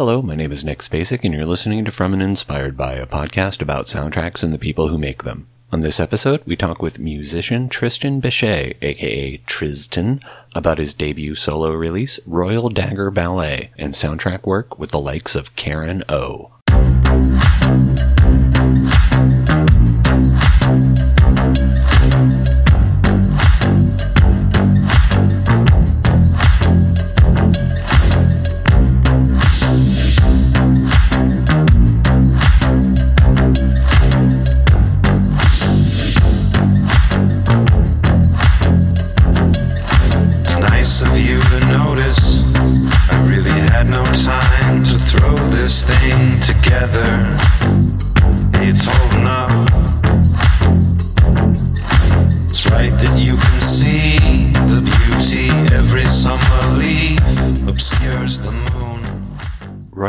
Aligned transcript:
Hello, 0.00 0.22
my 0.22 0.34
name 0.34 0.50
is 0.50 0.64
Nick 0.64 0.78
Spacek, 0.78 1.24
and 1.24 1.34
you're 1.34 1.44
listening 1.44 1.84
to 1.84 1.90
From 1.90 2.14
and 2.14 2.22
Inspired 2.22 2.74
by, 2.74 2.94
a 2.94 3.04
podcast 3.06 3.60
about 3.60 3.84
soundtracks 3.84 4.42
and 4.42 4.50
the 4.50 4.58
people 4.58 4.88
who 4.88 4.96
make 4.96 5.24
them. 5.24 5.46
On 5.72 5.80
this 5.80 6.00
episode, 6.00 6.40
we 6.46 6.56
talk 6.56 6.80
with 6.80 6.98
musician 6.98 7.68
Tristan 7.68 8.18
Bechet, 8.18 8.78
aka 8.80 9.36
Tristan, 9.44 10.22
about 10.54 10.78
his 10.78 10.94
debut 10.94 11.34
solo 11.34 11.74
release, 11.74 12.18
Royal 12.24 12.70
Dagger 12.70 13.10
Ballet, 13.10 13.72
and 13.76 13.92
soundtrack 13.92 14.46
work 14.46 14.78
with 14.78 14.90
the 14.90 14.98
likes 14.98 15.34
of 15.34 15.54
Karen 15.54 16.02
O. 16.08 16.52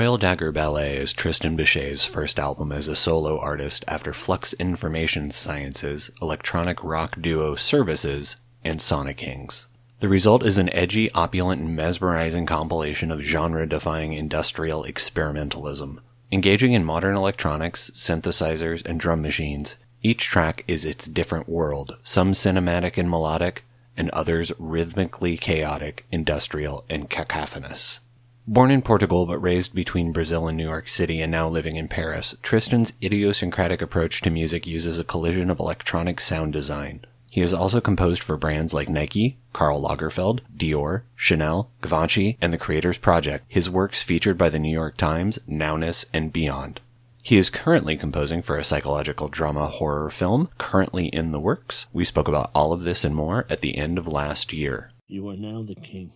Royal 0.01 0.17
Dagger 0.17 0.51
Ballet 0.51 0.97
is 0.97 1.13
Tristan 1.13 1.55
Bechet's 1.55 2.07
first 2.07 2.39
album 2.39 2.71
as 2.71 2.87
a 2.87 2.95
solo 2.95 3.37
artist 3.37 3.85
after 3.87 4.13
Flux 4.13 4.53
Information 4.53 5.29
Sciences, 5.29 6.09
electronic 6.19 6.83
rock 6.83 7.21
duo 7.21 7.53
Services, 7.53 8.35
and 8.63 8.81
Sonic 8.81 9.17
Kings. 9.17 9.67
The 9.99 10.09
result 10.09 10.43
is 10.43 10.57
an 10.57 10.73
edgy, 10.73 11.11
opulent, 11.11 11.61
and 11.61 11.75
mesmerizing 11.75 12.47
compilation 12.47 13.11
of 13.11 13.21
genre 13.21 13.69
defying 13.69 14.13
industrial 14.13 14.85
experimentalism. 14.85 15.99
Engaging 16.31 16.73
in 16.73 16.83
modern 16.83 17.15
electronics, 17.15 17.91
synthesizers, 17.93 18.83
and 18.83 18.99
drum 18.99 19.21
machines, 19.21 19.75
each 20.01 20.23
track 20.23 20.63
is 20.67 20.83
its 20.83 21.05
different 21.05 21.47
world, 21.47 21.99
some 22.01 22.31
cinematic 22.31 22.97
and 22.97 23.07
melodic, 23.07 23.65
and 23.95 24.09
others 24.09 24.51
rhythmically 24.57 25.37
chaotic, 25.37 26.07
industrial, 26.11 26.85
and 26.89 27.07
cacophonous. 27.07 27.99
Born 28.47 28.71
in 28.71 28.81
Portugal 28.81 29.27
but 29.27 29.37
raised 29.37 29.75
between 29.75 30.11
Brazil 30.11 30.47
and 30.47 30.57
New 30.57 30.67
York 30.67 30.89
City 30.89 31.21
and 31.21 31.31
now 31.31 31.47
living 31.47 31.75
in 31.75 31.87
Paris, 31.87 32.35
Tristan's 32.41 32.91
idiosyncratic 33.01 33.81
approach 33.81 34.19
to 34.21 34.31
music 34.31 34.65
uses 34.65 34.97
a 34.97 35.03
collision 35.03 35.51
of 35.51 35.59
electronic 35.59 36.19
sound 36.19 36.51
design. 36.51 37.05
He 37.29 37.41
has 37.41 37.53
also 37.53 37.79
composed 37.79 38.23
for 38.23 38.35
brands 38.35 38.73
like 38.73 38.89
Nike, 38.89 39.37
Karl 39.53 39.81
Lagerfeld, 39.81 40.41
Dior, 40.57 41.03
Chanel, 41.15 41.69
Givenchy, 41.81 42.37
and 42.41 42.51
the 42.51 42.57
Creators 42.57 42.97
Project, 42.97 43.45
his 43.47 43.69
works 43.69 44.03
featured 44.03 44.37
by 44.37 44.49
the 44.49 44.59
New 44.59 44.73
York 44.73 44.97
Times, 44.97 45.39
Nowness, 45.47 46.03
and 46.11 46.33
beyond. 46.33 46.81
He 47.23 47.37
is 47.37 47.51
currently 47.51 47.95
composing 47.95 48.41
for 48.41 48.57
a 48.57 48.63
psychological 48.63 49.29
drama 49.29 49.67
horror 49.67 50.09
film, 50.09 50.49
currently 50.57 51.05
in 51.05 51.31
the 51.31 51.39
works. 51.39 51.85
We 51.93 52.03
spoke 52.03 52.27
about 52.27 52.49
all 52.55 52.73
of 52.73 52.83
this 52.83 53.05
and 53.05 53.15
more 53.15 53.45
at 53.49 53.61
the 53.61 53.77
end 53.77 53.99
of 53.99 54.07
last 54.07 54.51
year. 54.51 54.91
You 55.07 55.29
are 55.29 55.37
now 55.37 55.61
the 55.61 55.75
king, 55.75 56.11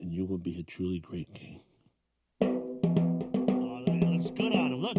and 0.00 0.12
you 0.12 0.24
will 0.24 0.38
be 0.38 0.60
a 0.60 0.62
truly 0.62 1.00
great 1.00 1.32
king. 1.34 1.60
Oh, 2.42 3.82
he 3.86 4.00
looks 4.00 4.30
good 4.30 4.54
on 4.54 4.72
him. 4.72 4.80
Look, 4.80 4.96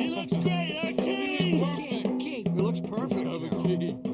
he 0.00 0.08
looks 0.08 0.32
great. 0.32 0.78
Our 0.82 0.92
king. 0.92 1.60
King, 1.76 2.18
king. 2.18 2.46
It 2.46 2.56
looks 2.56 2.80
perfect. 2.80 3.26
Our 3.26 3.38
now. 3.40 3.48
king. 3.48 3.70
Where's 3.70 3.78
King? 3.78 4.09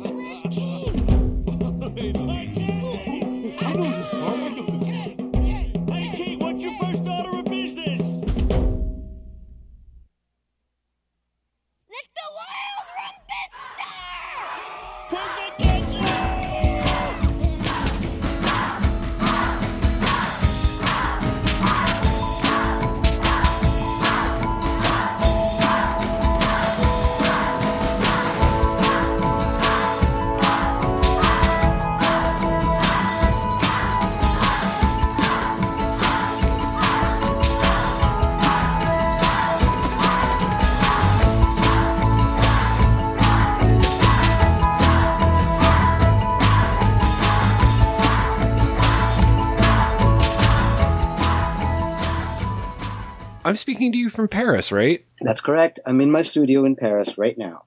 I'm 53.46 53.54
speaking 53.54 53.92
to 53.92 53.98
you 53.98 54.08
from 54.08 54.26
Paris, 54.26 54.72
right? 54.72 55.06
That's 55.20 55.40
correct. 55.40 55.78
I'm 55.86 56.00
in 56.00 56.10
my 56.10 56.22
studio 56.22 56.64
in 56.64 56.74
Paris 56.74 57.16
right 57.16 57.38
now. 57.38 57.62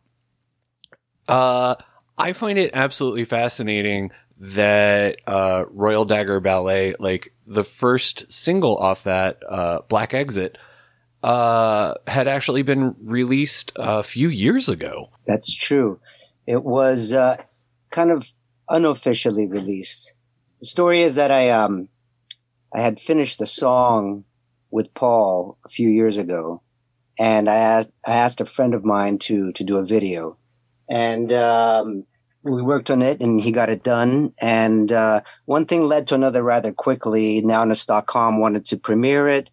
Uh, 1.25 1.75
I 2.17 2.33
find 2.33 2.59
it 2.59 2.71
absolutely 2.73 3.23
fascinating 3.23 4.11
that 4.39 5.19
uh, 5.25 5.63
Royal 5.69 6.03
Dagger 6.03 6.41
Ballet, 6.41 6.95
like 6.99 7.33
the 7.47 7.63
first 7.63 8.29
single 8.29 8.75
off 8.75 9.05
that, 9.05 9.39
uh, 9.47 9.79
Black 9.87 10.13
Exit, 10.13 10.57
uh, 11.23 11.93
had 12.07 12.27
actually 12.27 12.63
been 12.63 12.93
released 12.99 13.71
a 13.77 14.03
few 14.03 14.27
years 14.27 14.67
ago. 14.67 15.09
That's 15.27 15.55
true. 15.55 16.01
It 16.45 16.65
was 16.65 17.13
uh, 17.13 17.37
kind 17.89 18.11
of 18.11 18.33
unofficially 18.67 19.47
released. 19.47 20.13
The 20.59 20.65
story 20.65 21.03
is 21.03 21.15
that 21.15 21.31
I 21.31 21.51
um 21.51 21.87
I 22.73 22.81
had 22.81 22.99
finished 22.99 23.39
the 23.39 23.47
song 23.47 24.25
with 24.71 24.93
Paul 24.93 25.57
a 25.65 25.69
few 25.69 25.89
years 25.89 26.17
ago, 26.17 26.61
and 27.17 27.49
I 27.49 27.55
asked 27.55 27.91
I 28.05 28.11
asked 28.11 28.41
a 28.41 28.45
friend 28.45 28.73
of 28.73 28.85
mine 28.85 29.17
to 29.19 29.51
to 29.53 29.63
do 29.63 29.77
a 29.77 29.85
video, 29.85 30.37
and 30.89 31.31
um, 31.33 32.05
we 32.43 32.61
worked 32.61 32.89
on 32.89 33.01
it, 33.01 33.21
and 33.21 33.39
he 33.39 33.51
got 33.51 33.69
it 33.69 33.83
done. 33.83 34.33
And 34.41 34.91
uh, 34.91 35.21
one 35.45 35.65
thing 35.65 35.83
led 35.83 36.07
to 36.07 36.15
another 36.15 36.43
rather 36.43 36.71
quickly. 36.71 37.41
Nowness.com 37.41 38.39
wanted 38.39 38.65
to 38.65 38.77
premiere 38.77 39.27
it. 39.27 39.49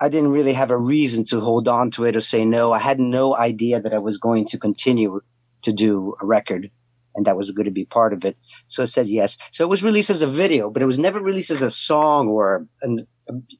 I 0.00 0.08
didn't 0.08 0.32
really 0.32 0.52
have 0.52 0.70
a 0.70 0.76
reason 0.76 1.24
to 1.24 1.40
hold 1.40 1.68
on 1.68 1.90
to 1.92 2.04
it 2.04 2.16
or 2.16 2.20
say 2.20 2.44
no. 2.44 2.72
I 2.72 2.78
had 2.78 2.98
no 2.98 3.36
idea 3.36 3.80
that 3.80 3.94
I 3.94 3.98
was 3.98 4.18
going 4.18 4.44
to 4.46 4.58
continue 4.58 5.20
to 5.62 5.72
do 5.72 6.14
a 6.20 6.26
record 6.26 6.70
and 7.14 7.26
that 7.26 7.36
was 7.36 7.50
going 7.50 7.64
to 7.64 7.70
be 7.70 7.84
part 7.84 8.12
of 8.12 8.24
it. 8.24 8.36
So 8.66 8.82
I 8.82 8.86
said 8.86 9.06
yes. 9.06 9.38
So 9.52 9.64
it 9.64 9.68
was 9.68 9.82
released 9.82 10.10
as 10.10 10.22
a 10.22 10.26
video, 10.26 10.70
but 10.70 10.82
it 10.82 10.86
was 10.86 10.98
never 10.98 11.20
released 11.20 11.50
as 11.50 11.62
a 11.62 11.70
song 11.70 12.28
or 12.28 12.66
an, 12.82 13.06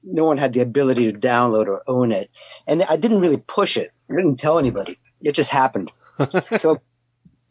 no 0.03 0.25
one 0.25 0.39
had 0.39 0.53
the 0.53 0.61
ability 0.61 1.11
to 1.11 1.19
download 1.19 1.67
or 1.67 1.83
own 1.87 2.13
it. 2.13 2.31
And 2.67 2.83
I 2.85 2.97
didn't 2.97 3.21
really 3.21 3.43
push 3.47 3.77
it. 3.77 3.93
I 4.11 4.17
didn't 4.17 4.37
tell 4.37 4.59
anybody. 4.59 4.99
It 5.23 5.33
just 5.33 5.51
happened. 5.51 5.91
so, 6.57 6.81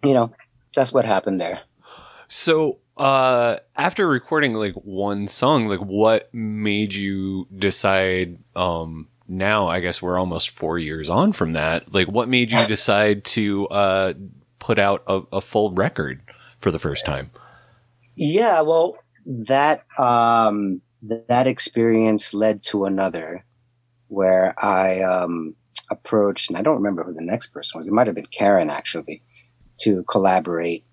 you 0.03 0.13
know, 0.13 0.31
that's 0.75 0.94
what 0.94 1.06
happened 1.06 1.40
there. 1.40 1.62
So, 2.28 2.79
uh, 2.97 3.57
after 3.75 4.07
recording 4.07 4.53
like 4.53 4.73
one 4.75 5.28
song, 5.28 5.68
like 5.68 5.79
what 5.79 6.34
made 6.34 6.94
you 6.94 7.47
decide, 7.56 8.38
um, 8.56 9.08
now 9.28 9.67
I 9.67 9.79
guess 9.79 10.02
we're 10.02 10.20
almost 10.20 10.52
four 10.52 10.78
years 10.78 11.09
on 11.09 11.32
from 11.32 11.53
that. 11.53 11.93
Like 11.93 12.08
what 12.08 12.29
made 12.29 12.52
you 12.52 12.66
decide 12.67 13.23
to, 13.26 13.67
uh, 13.70 14.14
put 14.59 14.79
out 14.79 15.03
a, 15.08 15.22
a 15.34 15.41
full 15.41 15.72
record 15.72 16.22
for 16.59 16.72
the 16.72 16.79
first 16.79 17.05
time? 17.05 17.32
Yeah, 18.16 18.61
well, 18.61 18.97
that 19.26 19.84
um, 19.97 20.82
that 21.03 21.47
experience 21.47 22.34
led 22.34 22.64
to 22.64 22.85
another, 22.85 23.46
where 24.08 24.53
I 24.64 25.02
um, 25.02 25.55
approached, 25.90 26.50
and 26.50 26.58
I 26.58 26.61
don't 26.61 26.78
remember 26.78 27.03
who 27.03 27.14
the 27.14 27.22
next 27.22 27.47
person 27.47 27.78
was. 27.78 27.88
It 27.88 27.94
might 27.94 28.08
have 28.08 28.16
been 28.16 28.26
Karen 28.28 28.70
actually, 28.70 29.22
to 29.82 30.03
collaborate, 30.03 30.85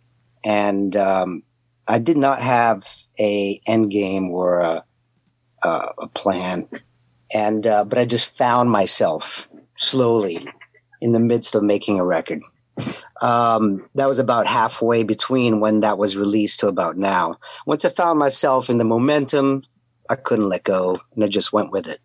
and 0.45 0.97
um, 0.97 1.43
I 1.87 1.99
did 1.99 2.17
not 2.17 2.41
have 2.41 2.87
a 3.19 3.61
end 3.67 3.91
game 3.91 4.31
or 4.31 4.61
a 4.61 4.85
a, 5.63 6.09
plan, 6.15 6.69
and 7.35 7.67
uh, 7.67 7.85
but 7.85 7.99
I 7.99 8.05
just 8.05 8.37
found 8.37 8.71
myself 8.71 9.49
slowly 9.77 10.47
in 11.01 11.13
the 11.13 11.21
midst 11.21 11.55
of 11.55 11.63
making 11.63 11.99
a 11.99 12.05
record. 12.05 12.41
Um, 13.21 13.87
that 13.95 14.09
was 14.09 14.19
about 14.19 14.47
halfway 14.47 15.03
between 15.03 15.61
when 15.61 15.81
that 15.81 15.99
was 15.99 16.17
released 16.17 16.61
to 16.61 16.69
about 16.69 16.97
now. 16.97 17.37
Once 17.67 17.85
I 17.85 17.91
found 17.91 18.19
myself 18.19 18.71
in 18.71 18.79
the 18.79 18.85
momentum, 18.85 19.63
I 20.11 20.17
couldn't 20.17 20.49
let 20.49 20.65
go, 20.65 21.01
and 21.15 21.25
I 21.25 21.29
just 21.29 21.53
went 21.53 21.71
with 21.71 21.87
it. 21.87 22.01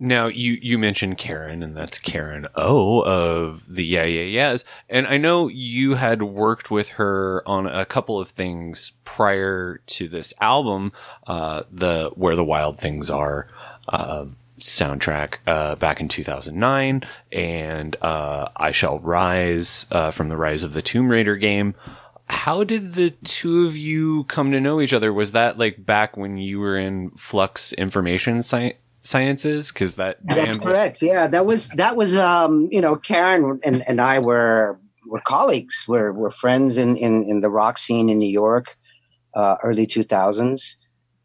Now 0.00 0.26
you 0.26 0.58
you 0.60 0.76
mentioned 0.76 1.18
Karen, 1.18 1.62
and 1.62 1.76
that's 1.76 2.00
Karen 2.00 2.48
O 2.56 3.02
of 3.04 3.72
the 3.72 3.84
Yeah 3.84 4.02
Yeah 4.02 4.22
Yeahs, 4.22 4.64
and 4.90 5.06
I 5.06 5.18
know 5.18 5.46
you 5.46 5.94
had 5.94 6.24
worked 6.24 6.68
with 6.70 6.90
her 6.90 7.42
on 7.46 7.66
a 7.66 7.84
couple 7.84 8.18
of 8.18 8.28
things 8.28 8.92
prior 9.04 9.80
to 9.86 10.08
this 10.08 10.34
album, 10.40 10.92
uh, 11.28 11.62
the 11.70 12.10
Where 12.16 12.34
the 12.34 12.44
Wild 12.44 12.78
Things 12.78 13.08
Are. 13.08 13.48
Uh, 13.88 14.26
soundtrack 14.60 15.38
uh, 15.46 15.74
back 15.74 16.00
in 16.00 16.08
2009 16.08 17.02
and 17.32 17.96
uh, 18.00 18.48
I 18.56 18.70
Shall 18.70 18.98
Rise 18.98 19.84
uh, 19.90 20.10
from 20.10 20.28
the 20.28 20.36
Rise 20.36 20.62
of 20.62 20.72
the 20.72 20.80
Tomb 20.80 21.10
Raider 21.10 21.36
game. 21.36 21.74
How 22.28 22.64
did 22.64 22.94
the 22.94 23.10
two 23.10 23.66
of 23.66 23.76
you 23.76 24.24
come 24.24 24.50
to 24.52 24.60
know 24.60 24.80
each 24.80 24.92
other? 24.94 25.12
Was 25.12 25.32
that 25.32 25.58
like 25.58 25.84
back 25.84 26.16
when 26.16 26.38
you 26.38 26.58
were 26.60 26.76
in 26.76 27.10
Flux 27.10 27.72
Information 27.74 28.38
Sci- 28.38 28.74
Sciences? 29.02 29.70
Because 29.72 29.96
that 29.96 30.18
That's 30.24 30.40
band 30.46 30.62
was- 30.62 30.72
correct. 30.72 31.02
Yeah, 31.02 31.26
that 31.28 31.44
was 31.46 31.68
that 31.70 31.96
was 31.96 32.16
um, 32.16 32.68
you 32.72 32.80
know 32.80 32.96
Karen 32.96 33.60
and, 33.62 33.86
and 33.86 34.00
I 34.00 34.18
were 34.20 34.78
were 35.06 35.20
colleagues. 35.20 35.84
We're 35.86 36.12
we're 36.12 36.30
friends 36.30 36.78
in, 36.78 36.96
in 36.96 37.24
in 37.28 37.40
the 37.40 37.50
rock 37.50 37.76
scene 37.78 38.08
in 38.08 38.18
New 38.18 38.30
York, 38.32 38.76
uh, 39.34 39.56
early 39.62 39.86
two 39.86 40.02
thousands. 40.02 40.76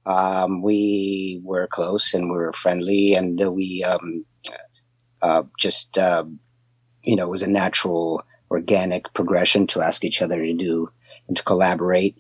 Um, 0.06 0.62
we 0.62 1.40
were 1.44 1.68
close 1.68 2.14
and 2.14 2.30
we 2.30 2.38
were 2.38 2.54
friendly, 2.54 3.14
and 3.14 3.40
we 3.56 3.84
um, 3.84 4.24
uh, 5.22 5.44
just 5.58 5.98
uh, 5.98 6.26
you 7.04 7.16
know 7.16 7.26
it 7.28 7.32
was 7.32 7.44
a 7.44 7.48
natural, 7.50 8.22
organic 8.52 9.14
progression 9.14 9.68
to 9.68 9.82
ask 9.82 10.04
each 10.04 10.22
other 10.22 10.44
to 10.44 10.54
do 10.54 10.90
and 11.28 11.38
to 11.38 11.44
collaborate 11.44 12.18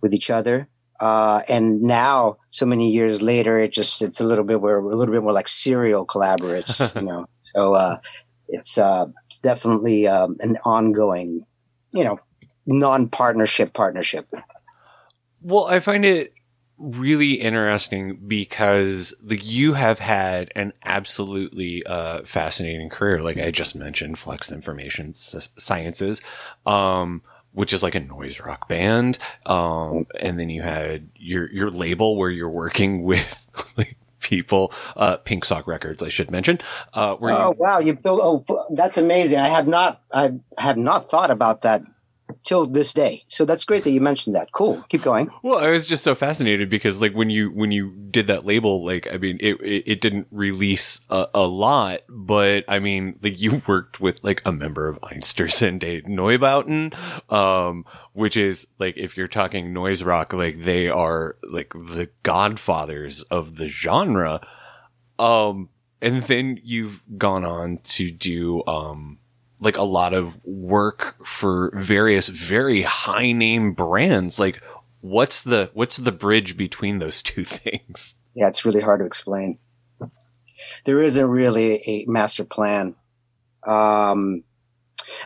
with 0.00 0.14
each 0.14 0.30
other. 0.30 0.68
Uh, 1.00 1.42
and 1.48 1.82
now, 1.82 2.36
so 2.50 2.64
many 2.64 2.90
years 2.90 3.22
later, 3.22 3.58
it 3.58 3.72
just 3.72 4.02
it's 4.02 4.20
a 4.20 4.24
little 4.24 4.44
bit 4.44 4.60
we're 4.60 4.78
a 4.78 4.96
little 4.96 5.12
bit 5.12 5.22
more 5.22 5.32
like 5.32 5.48
serial 5.48 6.06
collaborates, 6.06 6.94
you 7.00 7.06
know. 7.06 7.26
So 7.54 7.74
uh, 7.74 7.96
it's 8.48 8.78
uh, 8.78 9.06
it's 9.26 9.40
definitely 9.40 10.06
um, 10.06 10.36
an 10.40 10.58
ongoing, 10.64 11.44
you 11.92 12.04
know, 12.04 12.18
non-partnership 12.66 13.72
partnership. 13.72 14.32
Well, 15.40 15.66
I 15.66 15.80
find 15.80 16.04
it 16.04 16.34
really 16.82 17.34
interesting 17.34 18.16
because 18.16 19.14
like 19.22 19.48
you 19.48 19.74
have 19.74 20.00
had 20.00 20.52
an 20.56 20.72
absolutely 20.84 21.84
uh, 21.86 22.22
fascinating 22.24 22.90
career. 22.90 23.22
Like 23.22 23.38
I 23.38 23.50
just 23.50 23.74
mentioned, 23.74 24.18
Flux 24.18 24.50
Information 24.50 25.10
S- 25.10 25.50
Sciences, 25.56 26.20
um, 26.66 27.22
which 27.52 27.72
is 27.72 27.82
like 27.82 27.94
a 27.94 28.00
noise 28.00 28.40
rock 28.40 28.68
band, 28.68 29.18
um, 29.46 30.06
and 30.18 30.38
then 30.38 30.50
you 30.50 30.62
had 30.62 31.08
your 31.16 31.50
your 31.50 31.70
label 31.70 32.16
where 32.16 32.30
you're 32.30 32.50
working 32.50 33.02
with 33.04 33.72
like 33.78 33.96
people, 34.20 34.72
uh, 34.96 35.16
Pink 35.18 35.44
Sock 35.44 35.66
Records, 35.66 36.02
I 36.02 36.08
should 36.08 36.30
mention, 36.30 36.58
uh, 36.94 37.14
where 37.16 37.32
Oh 37.32 37.50
you 37.50 37.56
wow, 37.58 37.78
you 37.78 37.94
built. 37.94 38.20
Oh, 38.22 38.66
that's 38.72 38.96
amazing. 38.98 39.38
I 39.38 39.48
have 39.48 39.68
not. 39.68 40.02
I 40.12 40.32
have 40.58 40.76
not 40.76 41.08
thought 41.08 41.30
about 41.30 41.62
that 41.62 41.82
till 42.42 42.66
this 42.66 42.92
day. 42.92 43.24
So 43.28 43.44
that's 43.44 43.64
great 43.64 43.84
that 43.84 43.92
you 43.92 44.00
mentioned 44.00 44.36
that. 44.36 44.52
Cool. 44.52 44.84
Keep 44.88 45.02
going. 45.02 45.30
Well, 45.42 45.58
I 45.58 45.70
was 45.70 45.86
just 45.86 46.04
so 46.04 46.14
fascinated 46.14 46.68
because 46.68 47.00
like 47.00 47.12
when 47.14 47.30
you 47.30 47.50
when 47.50 47.72
you 47.72 47.90
did 48.10 48.26
that 48.28 48.44
label, 48.44 48.84
like 48.84 49.06
I 49.12 49.18
mean, 49.18 49.38
it 49.40 49.60
it, 49.60 49.84
it 49.86 50.00
didn't 50.00 50.28
release 50.30 51.00
a, 51.10 51.26
a 51.34 51.46
lot, 51.46 52.00
but 52.08 52.64
I 52.68 52.78
mean, 52.78 53.18
like 53.22 53.40
you 53.40 53.62
worked 53.66 54.00
with 54.00 54.22
like 54.24 54.42
a 54.44 54.52
member 54.52 54.88
of 54.88 55.00
Einstürzende 55.00 56.04
Neubauten, 56.06 56.92
um, 57.32 57.84
which 58.12 58.36
is 58.36 58.66
like 58.78 58.96
if 58.96 59.16
you're 59.16 59.28
talking 59.28 59.72
noise 59.72 60.02
rock, 60.02 60.32
like 60.32 60.58
they 60.58 60.88
are 60.88 61.36
like 61.50 61.70
the 61.70 62.08
godfathers 62.22 63.22
of 63.24 63.56
the 63.56 63.68
genre. 63.68 64.40
Um, 65.18 65.68
and 66.00 66.22
then 66.24 66.58
you've 66.62 67.04
gone 67.16 67.44
on 67.44 67.78
to 67.84 68.10
do 68.10 68.64
um 68.66 69.18
like 69.62 69.76
a 69.76 69.82
lot 69.82 70.12
of 70.12 70.44
work 70.44 71.24
for 71.24 71.72
various 71.74 72.28
very 72.28 72.82
high 72.82 73.32
name 73.32 73.72
brands. 73.72 74.38
Like 74.38 74.62
what's 75.00 75.42
the 75.42 75.70
what's 75.72 75.96
the 75.96 76.12
bridge 76.12 76.56
between 76.56 76.98
those 76.98 77.22
two 77.22 77.44
things? 77.44 78.16
Yeah, 78.34 78.48
it's 78.48 78.64
really 78.64 78.80
hard 78.80 79.00
to 79.00 79.06
explain. 79.06 79.58
There 80.84 81.00
isn't 81.00 81.26
really 81.26 81.82
a 81.86 82.04
master 82.06 82.44
plan. 82.44 82.94
Um, 83.66 84.44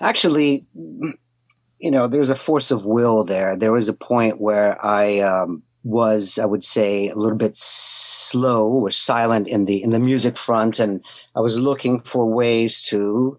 actually, 0.01 0.67
you 0.75 1.91
know, 1.91 2.09
there's 2.09 2.31
a 2.31 2.35
force 2.35 2.71
of 2.71 2.87
will 2.87 3.25
there. 3.25 3.57
There 3.57 3.73
was 3.73 3.89
a 3.89 3.95
point 3.95 4.41
where 4.41 4.83
I 4.85 5.21
um, 5.21 5.63
was, 5.85 6.39
I 6.39 6.47
would 6.47 6.65
say, 6.65 7.09
a 7.09 7.15
little 7.15 7.39
bit 7.39 7.57
slow 7.57 8.67
or 8.67 8.91
silent 8.91 9.47
in 9.47 9.67
the 9.67 9.83
in 9.83 9.91
the 9.91 9.99
music 9.99 10.37
front, 10.37 10.81
and 10.81 11.05
I 11.35 11.41
was 11.41 11.61
looking 11.61 12.01
for 12.01 12.27
ways 12.27 12.83
to, 12.89 13.39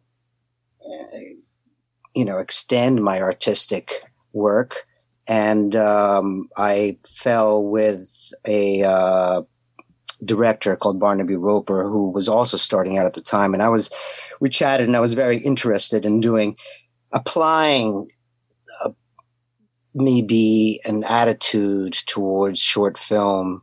you 2.17 2.25
know, 2.25 2.37
extend 2.37 3.03
my 3.03 3.21
artistic 3.21 4.03
work. 4.33 4.85
And 5.27 5.75
um, 5.75 6.49
I 6.57 6.97
fell 7.05 7.61
with 7.61 8.09
a 8.45 8.83
uh, 8.83 9.41
director 10.25 10.75
called 10.75 10.99
Barnaby 10.99 11.35
Roper, 11.35 11.89
who 11.89 12.11
was 12.11 12.27
also 12.27 12.57
starting 12.57 12.97
out 12.97 13.05
at 13.05 13.13
the 13.13 13.21
time. 13.21 13.53
And 13.53 13.61
I 13.61 13.69
was, 13.69 13.91
we 14.39 14.49
chatted, 14.49 14.87
and 14.87 14.95
I 14.95 15.01
was 15.01 15.13
very 15.13 15.37
interested 15.37 16.05
in 16.05 16.21
doing, 16.21 16.55
applying 17.11 18.07
uh, 18.83 18.91
maybe 19.93 20.79
an 20.85 21.03
attitude 21.03 21.93
towards 22.07 22.59
short 22.59 22.97
film 22.97 23.61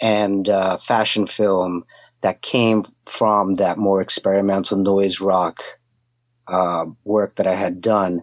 and 0.00 0.48
uh, 0.48 0.78
fashion 0.78 1.26
film 1.26 1.84
that 2.22 2.42
came 2.42 2.84
from 3.06 3.54
that 3.54 3.78
more 3.78 4.00
experimental 4.00 4.78
noise 4.78 5.20
rock 5.20 5.62
uh, 6.50 6.86
work 7.04 7.36
that 7.36 7.46
I 7.46 7.54
had 7.54 7.80
done. 7.80 8.20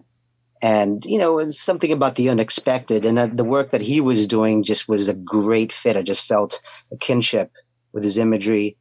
And, 0.60 1.04
you 1.04 1.18
know, 1.18 1.38
it 1.38 1.44
was 1.44 1.60
something 1.60 1.92
about 1.92 2.16
the 2.16 2.28
unexpected. 2.28 3.04
And 3.04 3.18
uh, 3.18 3.28
the 3.28 3.44
work 3.44 3.70
that 3.70 3.80
he 3.80 4.00
was 4.00 4.26
doing 4.26 4.64
just 4.64 4.88
was 4.88 5.08
a 5.08 5.14
great 5.14 5.72
fit. 5.72 5.96
I 5.96 6.02
just 6.02 6.24
felt 6.24 6.60
a 6.92 6.96
kinship 6.96 7.52
with 7.92 8.02
his 8.02 8.18
imagery. 8.18 8.76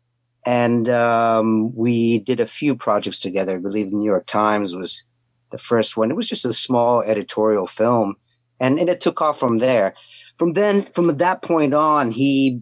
And 0.46 0.90
um, 0.90 1.76
we 1.76 2.20
did 2.20 2.40
a 2.40 2.46
few 2.46 2.76
projects 2.76 3.20
together. 3.20 3.56
I 3.56 3.60
believe 3.60 3.92
the 3.92 3.98
New 3.98 4.06
York 4.06 4.26
Times 4.26 4.76
was 4.76 5.04
the 5.52 5.58
first 5.58 5.98
one. 5.98 6.10
It 6.10 6.16
was 6.16 6.28
just 6.28 6.46
a 6.46 6.54
small 6.54 7.02
editorial 7.04 7.68
film. 7.68 8.16
And, 8.60 8.80
and 8.80 8.90
it 8.90 9.02
took 9.02 9.22
off 9.22 9.40
from 9.40 9.60
there. 9.60 9.94
From 10.38 10.54
then, 10.54 10.88
from 10.94 11.18
that 11.18 11.42
point 11.42 11.74
on, 11.74 12.12
he 12.12 12.62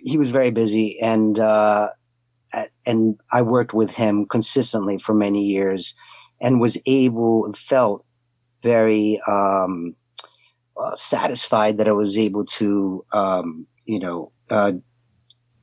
he 0.00 0.16
was 0.16 0.30
very 0.30 0.50
busy, 0.50 0.98
and 1.00 1.38
uh, 1.38 1.88
and 2.86 3.18
I 3.32 3.42
worked 3.42 3.74
with 3.74 3.94
him 3.94 4.26
consistently 4.26 4.98
for 4.98 5.14
many 5.14 5.44
years, 5.44 5.94
and 6.40 6.60
was 6.60 6.78
able 6.86 7.50
felt 7.52 8.04
very 8.62 9.20
um, 9.28 9.94
uh, 10.76 10.94
satisfied 10.94 11.78
that 11.78 11.88
I 11.88 11.92
was 11.92 12.18
able 12.18 12.44
to 12.44 13.04
um, 13.12 13.66
you 13.86 13.98
know 13.98 14.32
uh, 14.50 14.72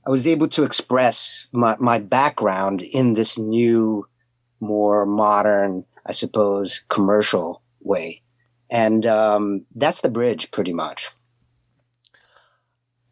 I 0.05 0.09
was 0.09 0.27
able 0.27 0.47
to 0.49 0.63
express 0.63 1.47
my 1.53 1.75
my 1.79 1.99
background 1.99 2.81
in 2.81 3.13
this 3.13 3.37
new, 3.37 4.07
more 4.59 5.05
modern, 5.05 5.85
I 6.05 6.11
suppose, 6.11 6.83
commercial 6.89 7.61
way, 7.81 8.21
and 8.69 9.05
um, 9.05 9.65
that's 9.75 10.01
the 10.01 10.09
bridge, 10.09 10.51
pretty 10.51 10.73
much 10.73 11.14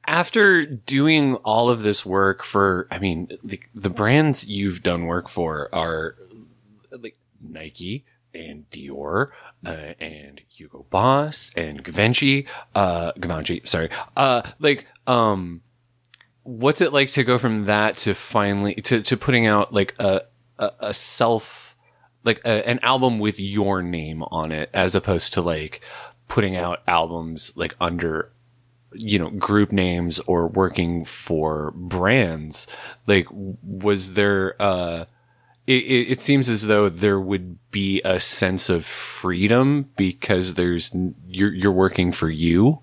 after 0.06 0.66
doing 0.66 1.36
all 1.38 1.70
of 1.70 1.84
this 1.84 2.06
work 2.06 2.44
for, 2.44 2.88
I 2.92 3.00
mean, 3.00 3.30
the, 3.44 3.62
the 3.74 3.90
brands 3.90 4.48
you've 4.48 4.84
done 4.84 5.06
work 5.06 5.30
for 5.30 5.74
are 5.74 6.18
like 6.92 7.18
Nike 7.42 8.06
and 8.34 8.70
Dior, 8.72 9.30
uh, 9.66 9.94
and 10.00 10.42
Hugo 10.50 10.86
Boss 10.90 11.52
and 11.56 11.84
Givenchy, 11.84 12.48
uh, 12.76 13.12
Givenchy, 13.20 13.62
sorry, 13.66 13.90
uh, 14.18 14.42
like, 14.60 14.88
um, 15.08 15.62
what's 16.42 16.82
it 16.82 16.92
like 16.92 17.12
to 17.12 17.24
go 17.24 17.38
from 17.38 17.66
that 17.66 17.98
to 17.98 18.14
finally, 18.14 18.74
to, 18.76 19.02
to 19.04 19.16
putting 19.16 19.46
out 19.46 19.72
like 19.72 19.96
a, 20.00 20.22
a, 20.58 20.72
a 20.80 20.94
self, 20.94 21.78
like 22.24 22.42
a, 22.44 22.68
an 22.68 22.80
album 22.80 23.20
with 23.20 23.40
your 23.40 23.82
name 23.82 24.24
on 24.24 24.52
it 24.52 24.70
as 24.74 24.96
opposed 24.96 25.34
to 25.34 25.42
like 25.42 25.82
putting 26.28 26.56
out 26.56 26.82
albums 26.88 27.54
like 27.56 27.76
under 27.80 28.33
you 28.96 29.20
know, 29.20 29.30
group 29.32 29.72
names 29.72 30.20
or 30.22 30.48
working 30.48 31.06
for 31.06 31.72
brands, 31.72 32.68
like, 33.08 33.28
was 33.32 34.14
there, 34.14 34.56
uh, 34.62 35.06
it, 35.66 35.72
it, 36.12 36.22
seems 36.22 36.50
as 36.50 36.68
though 36.68 36.90
there 36.90 37.20
would 37.20 37.58
be 37.72 38.02
a 38.04 38.20
sense 38.20 38.70
of 38.70 38.86
freedom 38.86 39.90
because 39.96 40.56
there's, 40.56 40.92
you're, 41.28 41.54
you're 41.54 41.72
working 41.72 42.12
for 42.12 42.30
you. 42.30 42.82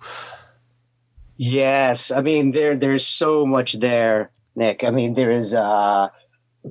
Yes. 1.37 2.11
I 2.11 2.21
mean, 2.23 2.53
there, 2.53 2.77
there's 2.77 3.07
so 3.07 3.45
much 3.45 3.75
there, 3.75 4.31
Nick. 4.57 4.85
I 4.85 4.91
mean, 4.91 5.15
there 5.15 5.31
is, 5.31 5.55
uh, 5.55 6.09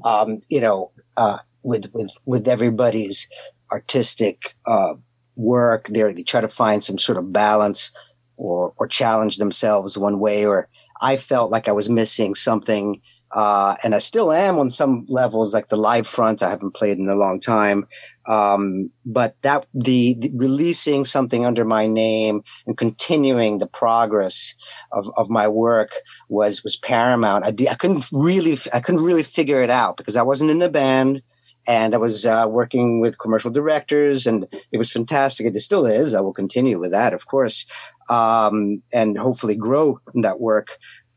um, 0.03 0.41
you 0.49 0.61
know, 0.61 0.91
uh, 1.17 1.37
with, 1.63 1.93
with, 1.93 2.11
with 2.25 2.47
everybody's 2.47 3.27
artistic, 3.71 4.55
uh, 4.65 4.93
work 5.39 5.87
there, 5.87 6.13
they 6.13 6.23
try 6.23 6.41
to 6.41 6.47
find 6.47 6.83
some 6.83 6.97
sort 6.97 7.17
of 7.17 7.31
balance 7.31 7.91
or 8.39 8.73
or 8.77 8.87
challenge 8.87 9.37
themselves 9.37 9.97
one 9.97 10.19
way 10.19 10.45
or 10.45 10.67
I 11.01 11.17
felt 11.17 11.51
like 11.51 11.67
I 11.67 11.71
was 11.73 11.89
missing 11.89 12.35
something 12.35 13.01
uh, 13.31 13.75
and 13.83 13.93
I 13.93 13.99
still 13.99 14.31
am 14.31 14.57
on 14.57 14.71
some 14.71 15.05
levels, 15.07 15.53
like 15.53 15.67
the 15.67 15.77
live 15.77 16.07
front. 16.07 16.41
I 16.41 16.49
haven't 16.49 16.73
played 16.73 16.97
in 16.97 17.09
a 17.09 17.15
long 17.15 17.39
time, 17.39 17.87
um, 18.27 18.89
but 19.05 19.35
that 19.43 19.67
the, 19.73 20.15
the, 20.17 20.31
releasing 20.33 21.05
something 21.05 21.45
under 21.45 21.63
my 21.63 21.85
name 21.85 22.41
and 22.65 22.75
continuing 22.75 23.59
the 23.59 23.67
progress 23.67 24.55
of, 24.91 25.11
of 25.15 25.29
my 25.29 25.47
work 25.47 25.91
was 26.27 26.63
was 26.63 26.75
paramount. 26.75 27.45
I, 27.45 27.53
I 27.69 27.75
couldn't 27.75 28.05
really 28.11 28.57
I 28.73 28.79
couldn't 28.79 29.05
really 29.05 29.23
figure 29.23 29.61
it 29.61 29.69
out 29.69 29.97
because 29.97 30.17
I 30.17 30.23
wasn't 30.23 30.49
in 30.49 30.61
a 30.63 30.69
band 30.69 31.21
and 31.67 31.93
I 31.93 31.97
was 31.97 32.25
uh, 32.25 32.45
working 32.49 32.99
with 32.99 33.19
commercial 33.19 33.51
directors, 33.51 34.25
and 34.25 34.47
it 34.71 34.77
was 34.77 34.91
fantastic. 34.91 35.45
It 35.45 35.59
still 35.59 35.85
is. 35.85 36.15
I 36.15 36.21
will 36.21 36.33
continue 36.33 36.79
with 36.79 36.91
that, 36.91 37.13
of 37.13 37.27
course, 37.27 37.65
um, 38.09 38.81
and 38.93 39.17
hopefully 39.17 39.55
grow 39.55 39.99
that 40.21 40.39
work. 40.39 40.69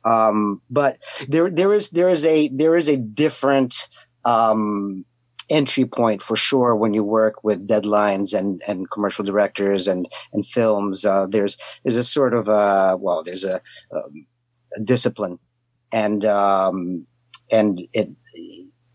Um, 0.04 0.61
but 0.68 0.99
there, 1.28 1.50
there 1.50 1.72
is, 1.72 1.90
there 1.90 2.08
is 2.08 2.26
a, 2.26 2.49
there 2.49 2.76
is 2.76 2.88
a 2.88 2.96
different, 2.96 3.88
um, 4.25 5.04
entry 5.50 5.84
point 5.84 6.22
for 6.22 6.37
sure 6.37 6.75
when 6.75 6.94
you 6.94 7.04
work 7.04 7.44
with 7.44 7.68
deadlines 7.68 8.37
and, 8.37 8.62
and 8.66 8.90
commercial 8.90 9.25
directors 9.25 9.87
and, 9.87 10.08
and 10.32 10.46
films. 10.46 11.04
Uh, 11.04 11.26
there's, 11.28 11.56
there's 11.84 11.96
a 11.96 12.04
sort 12.04 12.34
of, 12.34 12.49
a, 12.49 12.96
well, 12.96 13.22
there's 13.22 13.44
a, 13.44 13.61
um, 13.94 14.26
a 14.76 14.82
discipline 14.82 15.38
and, 15.92 16.25
um, 16.25 17.06
and 17.50 17.82
it, 17.92 18.08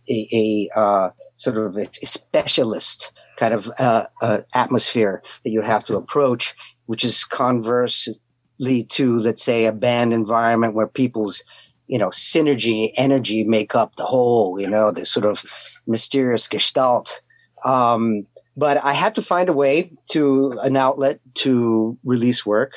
a, 0.09 0.27
a 0.33 0.79
uh, 0.79 1.09
sort 1.35 1.57
of 1.57 1.77
a 1.77 1.85
specialist 1.85 3.11
kind 3.37 3.53
of 3.53 3.69
uh, 3.79 4.05
uh, 4.21 4.39
atmosphere 4.53 5.21
that 5.43 5.51
you 5.51 5.61
have 5.61 5.83
to 5.85 5.95
approach, 5.95 6.55
which 6.87 7.05
is 7.05 7.23
conversely 7.23 8.83
to, 8.89 9.17
let's 9.17 9.43
say, 9.43 9.65
a 9.65 9.71
band 9.71 10.13
environment 10.13 10.75
where 10.75 10.87
people's, 10.87 11.43
you 11.87 11.97
know, 11.97 12.09
synergy, 12.09 12.91
energy 12.97 13.43
make 13.43 13.75
up 13.75 13.95
the 13.95 14.05
whole, 14.05 14.59
you 14.59 14.69
know, 14.69 14.91
this 14.91 15.11
sort 15.11 15.25
of 15.25 15.43
mysterious 15.85 16.47
gestalt. 16.47 17.21
Um, 17.63 18.25
but 18.57 18.83
I 18.83 18.93
had 18.93 19.13
to 19.15 19.21
find 19.21 19.49
a 19.49 19.53
way 19.53 19.91
to 20.09 20.57
an 20.63 20.75
outlet 20.75 21.19
to 21.35 21.97
release 22.03 22.45
work 22.45 22.73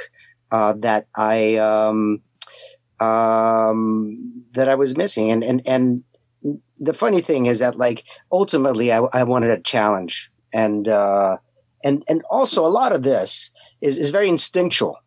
uh, 0.50 0.74
that 0.78 1.06
I 1.16 1.56
um, 1.56 2.22
um, 3.00 4.44
that 4.52 4.68
I 4.68 4.74
was 4.74 4.96
missing, 4.96 5.30
and 5.30 5.42
and 5.42 5.62
and 5.66 6.04
the 6.78 6.92
funny 6.92 7.20
thing 7.20 7.46
is 7.46 7.60
that 7.60 7.76
like 7.76 8.04
ultimately 8.30 8.92
I, 8.92 8.98
I 9.12 9.22
wanted 9.22 9.50
a 9.50 9.60
challenge, 9.60 10.30
and 10.52 10.86
uh, 10.88 11.38
and 11.82 12.04
and 12.08 12.22
also 12.30 12.64
a 12.66 12.68
lot 12.68 12.92
of 12.92 13.02
this 13.02 13.50
is 13.80 13.98
is 13.98 14.10
very 14.10 14.28
instinctual 14.28 14.98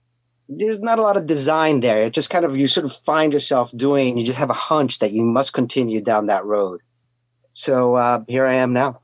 there's 0.49 0.79
not 0.79 0.99
a 0.99 1.01
lot 1.01 1.17
of 1.17 1.25
design 1.25 1.79
there. 1.79 2.03
It 2.03 2.13
just 2.13 2.29
kind 2.29 2.45
of 2.45 2.55
you 2.55 2.67
sort 2.67 2.85
of 2.85 2.91
find 2.91 3.33
yourself 3.33 3.71
doing. 3.75 4.17
You 4.17 4.25
just 4.25 4.39
have 4.39 4.49
a 4.49 4.53
hunch 4.53 4.99
that 4.99 5.13
you 5.13 5.23
must 5.23 5.53
continue 5.53 6.01
down 6.01 6.27
that 6.27 6.45
road. 6.45 6.81
So 7.53 7.95
uh, 7.95 8.23
here 8.27 8.45
I 8.45 8.55
am 8.55 8.73
now. 8.73 8.99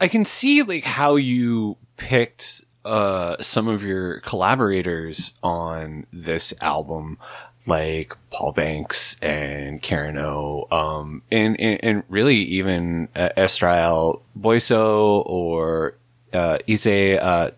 I 0.00 0.08
can 0.08 0.24
see 0.24 0.62
like 0.62 0.84
how 0.84 1.16
you 1.16 1.76
picked 1.96 2.64
uh, 2.84 3.36
some 3.40 3.68
of 3.68 3.84
your 3.84 4.20
collaborators 4.20 5.34
on 5.42 6.06
this 6.12 6.52
album, 6.60 7.18
like 7.66 8.16
Paul 8.30 8.52
Banks 8.52 9.16
and 9.22 9.80
Karen 9.80 10.18
O, 10.18 10.66
um, 10.70 11.22
and, 11.30 11.58
and, 11.60 11.80
and 11.84 12.02
really 12.08 12.36
even 12.36 13.08
uh, 13.14 13.30
Estrel 13.36 14.22
Boiso 14.38 15.24
or 15.26 15.96
uh, 16.32 16.58
Ise 16.68 16.86
uh, 16.86 17.52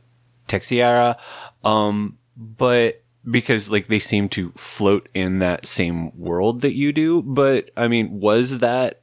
Texiera. 0.49 1.19
Um, 1.65 2.19
but 2.37 3.03
because 3.29 3.71
like 3.71 3.87
they 3.87 3.99
seem 3.99 4.29
to 4.31 4.51
float 4.53 5.09
in 5.15 5.39
that 5.39 5.67
same 5.67 6.17
world 6.19 6.61
that 6.61 6.77
you 6.77 6.93
do. 6.93 7.23
But 7.23 7.71
I 7.77 7.89
mean, 7.89 8.21
was 8.21 8.59
that 8.59 9.03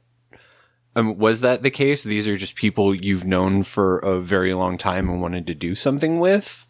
um, 0.94 1.18
was 1.18 1.40
that 1.40 1.62
the 1.62 1.70
case? 1.70 2.02
These 2.02 2.28
are 2.28 2.36
just 2.36 2.54
people 2.54 2.94
you've 2.94 3.24
known 3.24 3.62
for 3.62 3.98
a 3.98 4.20
very 4.20 4.54
long 4.54 4.76
time 4.76 5.08
and 5.08 5.20
wanted 5.20 5.46
to 5.46 5.54
do 5.54 5.74
something 5.74 6.20
with. 6.20 6.66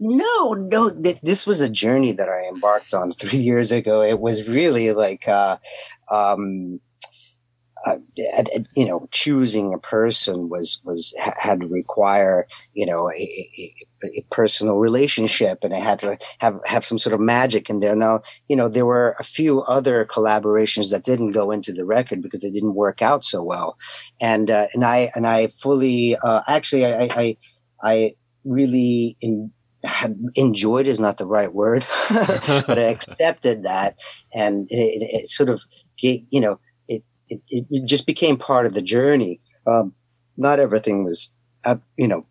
No, 0.00 0.52
no. 0.52 0.90
Th- 0.90 1.20
this 1.22 1.46
was 1.46 1.60
a 1.60 1.70
journey 1.70 2.12
that 2.12 2.28
I 2.28 2.48
embarked 2.48 2.92
on 2.92 3.10
three 3.12 3.38
years 3.38 3.70
ago. 3.70 4.02
It 4.02 4.18
was 4.18 4.48
really 4.48 4.92
like, 4.92 5.28
uh, 5.28 5.58
um, 6.10 6.80
uh, 7.86 7.96
you 8.76 8.86
know, 8.86 9.08
choosing 9.12 9.72
a 9.74 9.78
person 9.78 10.48
was 10.48 10.80
was 10.84 11.14
had 11.18 11.60
to 11.60 11.66
require 11.66 12.46
you 12.74 12.86
know 12.86 13.10
a, 13.10 13.14
a, 13.14 13.74
a, 14.04 14.24
personal 14.30 14.78
relationship, 14.78 15.58
and 15.62 15.72
it 15.72 15.82
had 15.82 15.98
to 16.00 16.18
have 16.38 16.58
have 16.64 16.84
some 16.84 16.98
sort 16.98 17.14
of 17.14 17.20
magic 17.20 17.68
in 17.68 17.80
there. 17.80 17.96
Now, 17.96 18.20
you 18.48 18.56
know, 18.56 18.68
there 18.68 18.86
were 18.86 19.16
a 19.18 19.24
few 19.24 19.62
other 19.62 20.04
collaborations 20.04 20.90
that 20.90 21.04
didn't 21.04 21.32
go 21.32 21.50
into 21.50 21.72
the 21.72 21.84
record 21.84 22.22
because 22.22 22.40
they 22.40 22.50
didn't 22.50 22.74
work 22.74 23.02
out 23.02 23.24
so 23.24 23.42
well, 23.42 23.76
and 24.20 24.50
uh, 24.50 24.66
and 24.74 24.84
I 24.84 25.10
and 25.14 25.26
I 25.26 25.48
fully 25.48 26.16
uh, 26.16 26.42
actually 26.48 26.86
I 26.86 27.08
I, 27.10 27.36
I 27.82 28.14
really 28.44 29.16
in, 29.20 29.50
enjoyed 30.34 30.86
is 30.86 31.00
not 31.00 31.18
the 31.18 31.26
right 31.26 31.52
word, 31.52 31.84
but 32.10 32.78
I 32.78 32.82
accepted 32.96 33.64
that, 33.64 33.96
and 34.34 34.66
it, 34.70 35.02
it, 35.02 35.20
it 35.22 35.26
sort 35.28 35.48
of 35.48 35.62
you 35.98 36.40
know 36.40 36.58
it, 37.32 37.66
it, 37.70 37.86
just 37.86 38.06
became 38.06 38.36
part 38.36 38.66
of 38.66 38.74
the 38.74 38.82
journey. 38.82 39.40
Um, 39.66 39.94
not 40.36 40.58
everything 40.58 41.04
was, 41.04 41.30
uh, 41.64 41.76
you 41.96 42.08
know, 42.08 42.26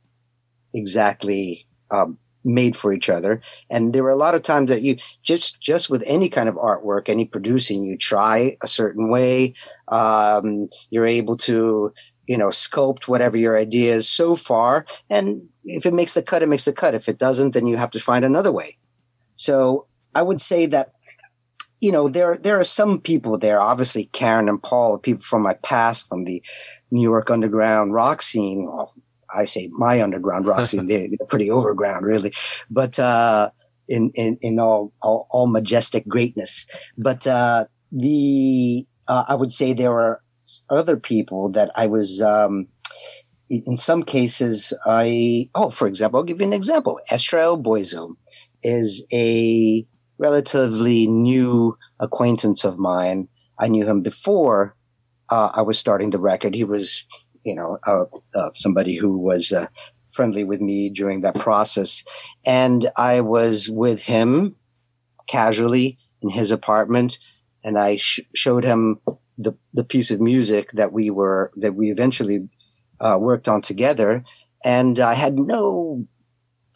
exactly 0.73 1.67
um, 1.89 2.17
made 2.43 2.75
for 2.75 2.93
each 2.93 3.09
other, 3.09 3.41
and 3.69 3.93
there 3.93 4.03
were 4.03 4.09
a 4.09 4.15
lot 4.15 4.35
of 4.35 4.41
times 4.41 4.69
that 4.69 4.81
you 4.81 4.97
just 5.23 5.61
just 5.61 5.89
with 5.89 6.03
any 6.07 6.29
kind 6.29 6.49
of 6.49 6.55
artwork, 6.55 7.09
any 7.09 7.25
producing, 7.25 7.83
you 7.83 7.97
try 7.97 8.55
a 8.63 8.67
certain 8.67 9.09
way. 9.09 9.53
Um, 9.89 10.67
you're 10.89 11.05
able 11.05 11.37
to, 11.37 11.93
you 12.27 12.37
know, 12.37 12.47
sculpt 12.47 13.07
whatever 13.07 13.37
your 13.37 13.57
idea 13.57 13.95
is 13.95 14.09
so 14.09 14.35
far, 14.35 14.85
and 15.09 15.41
if 15.65 15.85
it 15.85 15.93
makes 15.93 16.13
the 16.13 16.23
cut, 16.23 16.43
it 16.43 16.49
makes 16.49 16.65
the 16.65 16.73
cut. 16.73 16.95
If 16.95 17.07
it 17.07 17.19
doesn't, 17.19 17.53
then 17.53 17.67
you 17.67 17.77
have 17.77 17.91
to 17.91 17.99
find 17.99 18.25
another 18.25 18.51
way. 18.51 18.77
So 19.35 19.87
I 20.15 20.21
would 20.21 20.41
say 20.41 20.65
that 20.67 20.93
you 21.81 21.91
know, 21.91 22.07
there 22.07 22.37
there 22.37 22.59
are 22.59 22.63
some 22.63 23.01
people 23.01 23.37
there. 23.37 23.59
Obviously, 23.59 24.05
Karen 24.05 24.47
and 24.47 24.61
Paul, 24.61 24.99
people 24.99 25.23
from 25.23 25.41
my 25.41 25.55
past, 25.55 26.07
from 26.07 26.25
the 26.25 26.41
New 26.91 27.01
York 27.01 27.31
underground 27.31 27.93
rock 27.93 28.21
scene. 28.21 28.67
Well, 28.67 28.93
I 29.35 29.45
say 29.45 29.69
my 29.71 30.01
underground 30.01 30.45
rock 30.45 30.65
scene. 30.65 30.85
They're, 30.88 31.07
they're 31.07 31.27
pretty 31.27 31.50
overground, 31.50 32.05
really, 32.05 32.33
but 32.69 33.00
uh, 33.00 33.51
in 33.88 34.11
in 34.15 34.38
in 34.41 34.59
all 34.59 34.93
all, 35.01 35.27
all 35.31 35.47
majestic 35.47 36.07
greatness. 36.07 36.65
But 36.97 37.27
uh, 37.27 37.65
the 37.91 38.85
uh, 39.07 39.25
I 39.27 39.35
would 39.35 39.51
say 39.51 39.73
there 39.73 39.91
were 39.91 40.21
other 40.69 40.97
people 40.97 41.50
that 41.51 41.71
I 41.75 41.88
was. 41.88 42.21
Um, 42.21 42.67
in 43.50 43.75
some 43.75 44.03
cases, 44.03 44.71
I 44.85 45.50
oh, 45.55 45.71
for 45.71 45.85
example, 45.85 46.19
I'll 46.19 46.23
give 46.23 46.39
you 46.39 46.47
an 46.47 46.53
example. 46.53 47.01
Estrel 47.11 47.61
Boiso 47.61 48.15
is 48.63 49.05
a 49.11 49.85
relatively 50.17 51.07
new 51.07 51.77
acquaintance 52.00 52.63
of 52.63 52.77
mine. 52.77 53.27
I 53.59 53.67
knew 53.67 53.85
him 53.85 54.01
before 54.01 54.77
uh, 55.31 55.50
I 55.55 55.61
was 55.61 55.79
starting 55.79 56.11
the 56.11 56.19
record. 56.19 56.53
He 56.53 56.63
was, 56.63 57.05
you 57.43 57.55
know, 57.55 57.77
uh, 57.88 58.05
uh, 58.36 58.50
somebody 58.55 58.95
who 58.95 59.17
was 59.17 59.51
uh, 59.51 59.67
friendly 60.12 60.43
with 60.43 60.62
me 60.62 60.89
during 60.89 61.21
that 61.21 61.36
process. 61.36 62.03
And 62.45 62.88
I 62.98 63.21
was 63.21 63.69
with 63.69 64.03
him 64.03 64.55
casually 65.27 65.98
in 66.21 66.29
his 66.29 66.51
apartment 66.51 67.17
and 67.63 67.77
I 67.77 67.95
sh- 67.95 68.21
showed 68.36 68.63
him 68.63 69.00
the, 69.38 69.53
the 69.74 69.83
piece 69.83 70.12
of 70.12 70.19
music 70.19 70.71
that 70.71 70.91
we 70.91 71.10
were, 71.10 71.51
that 71.55 71.75
we 71.75 71.89
eventually 71.89 72.50
uh, 73.00 73.17
worked 73.19 73.48
on 73.48 73.62
together. 73.62 74.24
And 74.63 75.00
I 75.00 75.13
had 75.13 75.39
no 75.39 76.03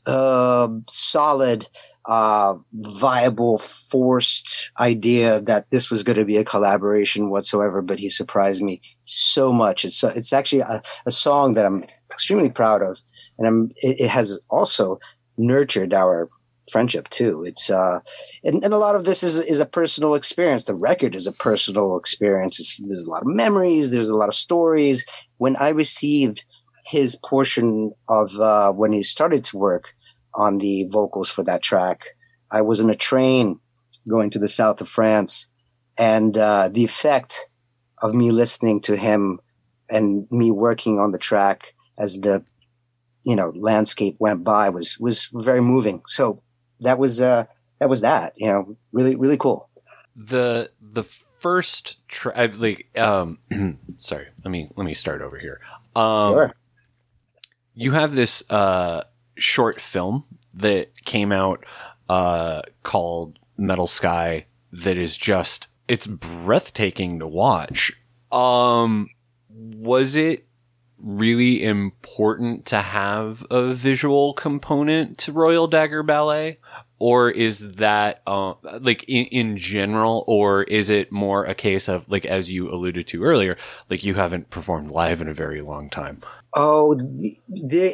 uh, 0.07 0.69
solid 0.87 1.67
uh, 2.07 2.55
viable, 2.73 3.57
forced 3.57 4.71
idea 4.79 5.41
that 5.41 5.69
this 5.71 5.89
was 5.89 6.03
going 6.03 6.17
to 6.17 6.25
be 6.25 6.37
a 6.37 6.43
collaboration 6.43 7.29
whatsoever. 7.29 7.81
But 7.81 7.99
he 7.99 8.09
surprised 8.09 8.61
me 8.61 8.81
so 9.03 9.51
much. 9.51 9.85
It's 9.85 10.03
it's 10.03 10.33
actually 10.33 10.61
a, 10.61 10.81
a 11.05 11.11
song 11.11 11.55
that 11.55 11.65
I'm 11.65 11.85
extremely 12.11 12.49
proud 12.49 12.81
of, 12.81 12.99
and 13.37 13.47
I'm 13.47 13.71
it, 13.77 14.01
it, 14.01 14.09
has 14.09 14.39
also 14.49 14.99
nurtured 15.37 15.93
our 15.93 16.29
friendship 16.71 17.09
too. 17.09 17.43
It's 17.43 17.69
uh, 17.69 17.99
and, 18.43 18.63
and 18.63 18.73
a 18.73 18.77
lot 18.77 18.95
of 18.95 19.05
this 19.05 19.23
is 19.23 19.39
is 19.39 19.59
a 19.59 19.65
personal 19.65 20.13
experience. 20.15 20.65
The 20.65 20.75
record 20.75 21.15
is 21.15 21.27
a 21.27 21.31
personal 21.31 21.97
experience. 21.97 22.59
It's, 22.59 22.79
there's 22.85 23.05
a 23.05 23.11
lot 23.11 23.21
of 23.21 23.27
memories. 23.27 23.91
There's 23.91 24.09
a 24.09 24.17
lot 24.17 24.29
of 24.29 24.35
stories. 24.35 25.05
When 25.37 25.55
I 25.57 25.69
received 25.69 26.45
his 26.85 27.15
portion 27.15 27.93
of 28.09 28.39
uh, 28.39 28.71
when 28.71 28.91
he 28.91 29.01
started 29.01 29.43
to 29.45 29.57
work 29.57 29.95
on 30.35 30.57
the 30.59 30.85
vocals 30.89 31.29
for 31.29 31.43
that 31.45 31.61
track. 31.61 32.01
I 32.51 32.61
was 32.61 32.79
in 32.79 32.89
a 32.89 32.95
train 32.95 33.59
going 34.07 34.29
to 34.31 34.39
the 34.39 34.47
south 34.49 34.81
of 34.81 34.87
France, 34.87 35.49
and 35.97 36.37
uh, 36.37 36.69
the 36.71 36.83
effect 36.83 37.49
of 38.01 38.13
me 38.13 38.31
listening 38.31 38.81
to 38.81 38.95
him 38.95 39.39
and 39.89 40.27
me 40.31 40.51
working 40.51 40.99
on 40.99 41.11
the 41.11 41.17
track 41.17 41.73
as 41.97 42.19
the 42.21 42.43
you 43.23 43.35
know 43.35 43.51
landscape 43.55 44.15
went 44.19 44.43
by 44.43 44.69
was 44.69 44.97
was 44.99 45.29
very 45.33 45.61
moving. 45.61 46.01
So 46.07 46.41
that 46.81 46.99
was 46.99 47.21
uh, 47.21 47.45
that 47.79 47.89
was 47.89 48.01
that 48.01 48.33
you 48.37 48.47
know 48.47 48.77
really 48.93 49.15
really 49.15 49.37
cool. 49.37 49.69
the 50.15 50.69
the 50.81 51.03
first 51.03 51.97
tra- 52.07 52.49
like 52.57 52.87
um 52.97 53.37
sorry 53.97 54.27
let 54.43 54.49
me 54.51 54.69
let 54.75 54.85
me 54.85 54.93
start 54.93 55.21
over 55.21 55.37
here 55.37 55.59
um 55.95 56.33
Sure. 56.33 56.55
you 57.75 57.91
have 57.91 58.15
this 58.15 58.43
uh 58.49 59.03
short 59.35 59.79
film 59.81 60.25
that 60.55 61.03
came 61.03 61.31
out 61.31 61.65
uh 62.09 62.61
called 62.83 63.39
metal 63.57 63.87
sky 63.87 64.45
that 64.71 64.97
is 64.97 65.17
just 65.17 65.67
it's 65.87 66.07
breathtaking 66.07 67.19
to 67.19 67.27
watch. 67.27 67.93
Um 68.31 69.09
was 69.49 70.15
it 70.15 70.45
really 71.01 71.63
important 71.63 72.65
to 72.65 72.81
have 72.81 73.45
a 73.51 73.73
visual 73.73 74.33
component 74.33 75.17
to 75.17 75.31
royal 75.31 75.67
dagger 75.67 76.03
ballet 76.03 76.57
or 76.99 77.29
is 77.29 77.73
that 77.73 78.21
uh, 78.27 78.53
like 78.79 79.03
in, 79.07 79.25
in 79.25 79.57
general 79.57 80.23
or 80.27 80.63
is 80.63 80.89
it 80.89 81.11
more 81.11 81.45
a 81.45 81.55
case 81.55 81.87
of 81.87 82.09
like 82.09 82.25
as 82.25 82.51
you 82.51 82.69
alluded 82.69 83.07
to 83.07 83.23
earlier 83.23 83.57
like 83.89 84.03
you 84.03 84.15
haven't 84.15 84.49
performed 84.49 84.91
live 84.91 85.21
in 85.21 85.27
a 85.27 85.33
very 85.33 85.61
long 85.61 85.89
time 85.89 86.19
Oh, 86.57 86.97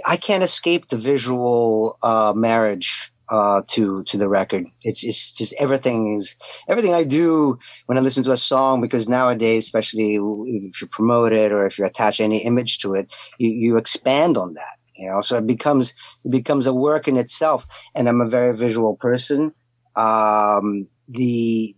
I 0.06 0.18
can't 0.18 0.44
escape 0.44 0.90
the 0.90 0.98
visual 0.98 1.98
uh, 2.04 2.32
marriage 2.36 3.12
uh, 3.32 3.64
to 3.70 4.04
to 4.04 4.18
the 4.18 4.30
record. 4.30 4.66
It's 4.84 5.04
it's 5.04 5.32
just 5.32 5.56
everything 5.58 6.14
is 6.14 6.36
everything 6.70 6.94
I 6.94 7.04
do 7.04 7.58
when 7.88 7.98
I 7.98 8.02
listen 8.02 8.24
to 8.26 8.32
a 8.32 8.38
song 8.38 8.80
because 8.80 9.10
nowadays, 9.10 9.64
especially 9.64 10.16
if 10.16 10.82
you 10.82 10.88
promote 10.92 11.34
it 11.34 11.52
or 11.52 11.66
if 11.66 11.80
you 11.80 11.86
attach 11.86 12.20
any 12.20 12.44
image 12.44 12.78
to 12.80 12.94
it, 12.94 13.08
you, 13.40 13.50
you 13.50 13.78
expand 13.78 14.38
on 14.38 14.54
that. 14.54 14.78
You 15.02 15.10
know, 15.10 15.22
so 15.22 15.38
it 15.38 15.48
becomes 15.48 15.94
it 16.24 16.32
becomes 16.32 16.68
a 16.68 16.74
work 16.74 17.08
in 17.08 17.18
itself. 17.18 17.66
And 17.96 18.08
I'm 18.08 18.22
a 18.22 18.30
very 18.30 18.56
visual 18.56 18.96
person. 18.96 19.54
Um, 19.96 20.88
the 21.08 21.76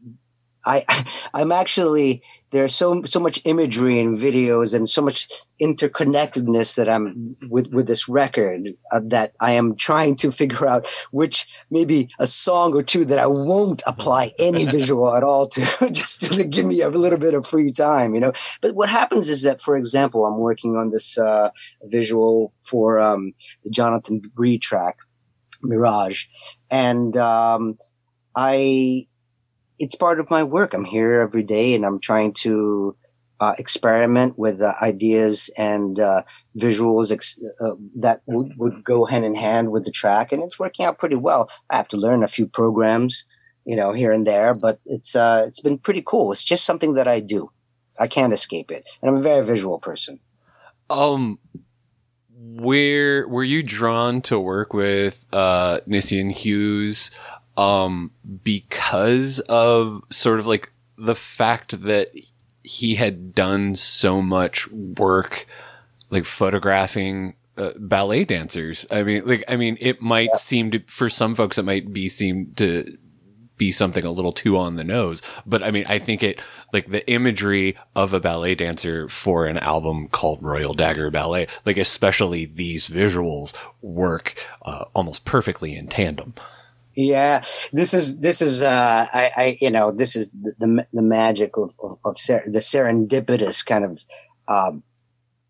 I 0.65 0.85
I'm 1.33 1.51
actually 1.51 2.23
there's 2.53 2.75
so 2.75 3.01
so 3.03 3.19
much 3.19 3.41
imagery 3.45 3.99
and 3.99 4.15
videos 4.15 4.75
and 4.75 4.87
so 4.87 5.01
much 5.01 5.27
interconnectedness 5.59 6.75
that 6.75 6.87
I'm 6.87 7.35
with 7.49 7.73
with 7.73 7.87
this 7.87 8.07
record 8.07 8.69
uh, 8.91 9.01
that 9.05 9.33
I 9.41 9.51
am 9.53 9.75
trying 9.75 10.15
to 10.17 10.31
figure 10.41 10.67
out 10.67 10.87
which 11.11 11.47
maybe 11.69 12.09
a 12.19 12.27
song 12.27 12.73
or 12.73 12.83
two 12.83 13.05
that 13.05 13.19
I 13.19 13.27
won't 13.27 13.81
apply 13.87 14.31
any 14.39 14.65
visual 14.77 15.13
at 15.15 15.23
all 15.23 15.47
to 15.47 15.89
just 15.91 16.31
to 16.31 16.43
give 16.43 16.65
me 16.65 16.81
a 16.81 16.89
little 16.89 17.19
bit 17.19 17.33
of 17.33 17.47
free 17.47 17.71
time, 17.71 18.13
you 18.13 18.21
know. 18.21 18.33
But 18.61 18.75
what 18.75 18.89
happens 18.89 19.29
is 19.29 19.41
that, 19.43 19.59
for 19.59 19.75
example, 19.75 20.25
I'm 20.25 20.37
working 20.37 20.75
on 20.75 20.89
this 20.89 21.17
uh, 21.17 21.49
visual 21.83 22.53
for 22.61 22.99
um, 22.99 23.33
the 23.63 23.71
Jonathan 23.71 24.19
Bree 24.19 24.59
track, 24.59 24.97
Mirage, 25.63 26.25
and 26.69 27.17
um, 27.17 27.77
I 28.35 29.07
it's 29.79 29.95
part 29.95 30.19
of 30.19 30.29
my 30.31 30.43
work. 30.43 30.73
I'm 30.73 30.85
here 30.85 31.21
every 31.21 31.43
day 31.43 31.73
and 31.73 31.85
I'm 31.85 31.99
trying 31.99 32.33
to 32.41 32.95
uh, 33.39 33.53
experiment 33.57 34.37
with 34.37 34.61
uh, 34.61 34.73
ideas 34.81 35.49
and 35.57 35.99
uh, 35.99 36.21
visuals 36.57 37.11
ex- 37.11 37.37
uh, 37.59 37.75
that 37.95 38.21
would, 38.25 38.53
would 38.57 38.83
go 38.83 39.05
hand 39.05 39.25
in 39.25 39.35
hand 39.35 39.71
with 39.71 39.85
the 39.85 39.91
track. 39.91 40.31
And 40.31 40.41
it's 40.43 40.59
working 40.59 40.85
out 40.85 40.97
pretty 40.97 41.15
well. 41.15 41.49
I 41.69 41.77
have 41.77 41.87
to 41.89 41.97
learn 41.97 42.23
a 42.23 42.27
few 42.27 42.47
programs, 42.47 43.25
you 43.65 43.75
know, 43.75 43.91
here 43.91 44.11
and 44.11 44.25
there, 44.25 44.53
but 44.53 44.79
it's, 44.85 45.15
uh, 45.15 45.43
it's 45.47 45.59
been 45.59 45.77
pretty 45.77 46.03
cool. 46.05 46.31
It's 46.31 46.43
just 46.43 46.65
something 46.65 46.93
that 46.93 47.07
I 47.07 47.19
do. 47.19 47.49
I 47.99 48.07
can't 48.07 48.33
escape 48.33 48.71
it. 48.71 48.87
And 49.01 49.09
I'm 49.11 49.17
a 49.17 49.21
very 49.21 49.43
visual 49.45 49.79
person. 49.79 50.19
um 50.89 51.39
where 52.35 53.27
were 53.27 53.43
you 53.43 53.63
drawn 53.63 54.21
to 54.21 54.39
work 54.39 54.73
with 54.73 55.25
uh 55.33 55.79
Nissian 55.87 56.31
Hughes 56.31 57.09
um 57.57 58.11
because 58.43 59.39
of 59.41 60.01
sort 60.09 60.39
of 60.39 60.47
like 60.47 60.71
the 60.97 61.15
fact 61.15 61.81
that 61.83 62.11
he 62.63 62.95
had 62.95 63.35
done 63.35 63.75
so 63.75 64.21
much 64.21 64.71
work 64.71 65.45
like 66.09 66.25
photographing 66.25 67.35
uh, 67.57 67.71
ballet 67.77 68.23
dancers. 68.23 68.87
I 68.89 69.03
mean 69.03 69.25
like 69.25 69.43
i 69.47 69.55
mean 69.55 69.77
it 69.79 70.01
might 70.01 70.35
seem 70.37 70.71
to 70.71 70.79
for 70.87 71.09
some 71.09 71.35
folks 71.35 71.57
it 71.57 71.65
might 71.65 71.93
be 71.93 72.09
seem 72.09 72.53
to 72.55 72.97
be 73.57 73.71
something 73.71 74.03
a 74.03 74.11
little 74.11 74.31
too 74.31 74.57
on 74.57 74.75
the 74.75 74.83
nose. 74.83 75.21
But 75.45 75.61
i 75.61 75.69
mean 75.69 75.85
i 75.87 75.99
think 75.99 76.23
it 76.23 76.41
like 76.71 76.87
the 76.87 77.07
imagery 77.11 77.75
of 77.95 78.13
a 78.13 78.19
ballet 78.19 78.55
dancer 78.55 79.07
for 79.07 79.45
an 79.45 79.57
album 79.57 80.07
called 80.07 80.41
royal 80.41 80.73
dagger 80.73 81.11
ballet 81.11 81.47
like 81.65 81.77
especially 81.77 82.45
these 82.45 82.89
visuals 82.89 83.53
work 83.81 84.35
uh, 84.63 84.85
almost 84.95 85.25
perfectly 85.25 85.75
in 85.75 85.87
tandem 85.87 86.33
Yeah, 86.95 87.43
this 87.71 87.93
is 87.93 88.19
this 88.19 88.41
is 88.41 88.61
uh, 88.61 89.07
I, 89.11 89.31
I 89.35 89.57
you 89.59 89.71
know 89.71 89.91
this 89.91 90.15
is 90.15 90.29
the 90.29 90.53
the, 90.59 90.87
the 90.93 91.01
magic 91.01 91.57
of 91.57 91.73
of, 91.81 91.97
of 92.05 92.17
ser- 92.19 92.43
the 92.45 92.59
serendipitous 92.59 93.65
kind 93.65 93.83
of 93.83 94.05
um, 94.47 94.83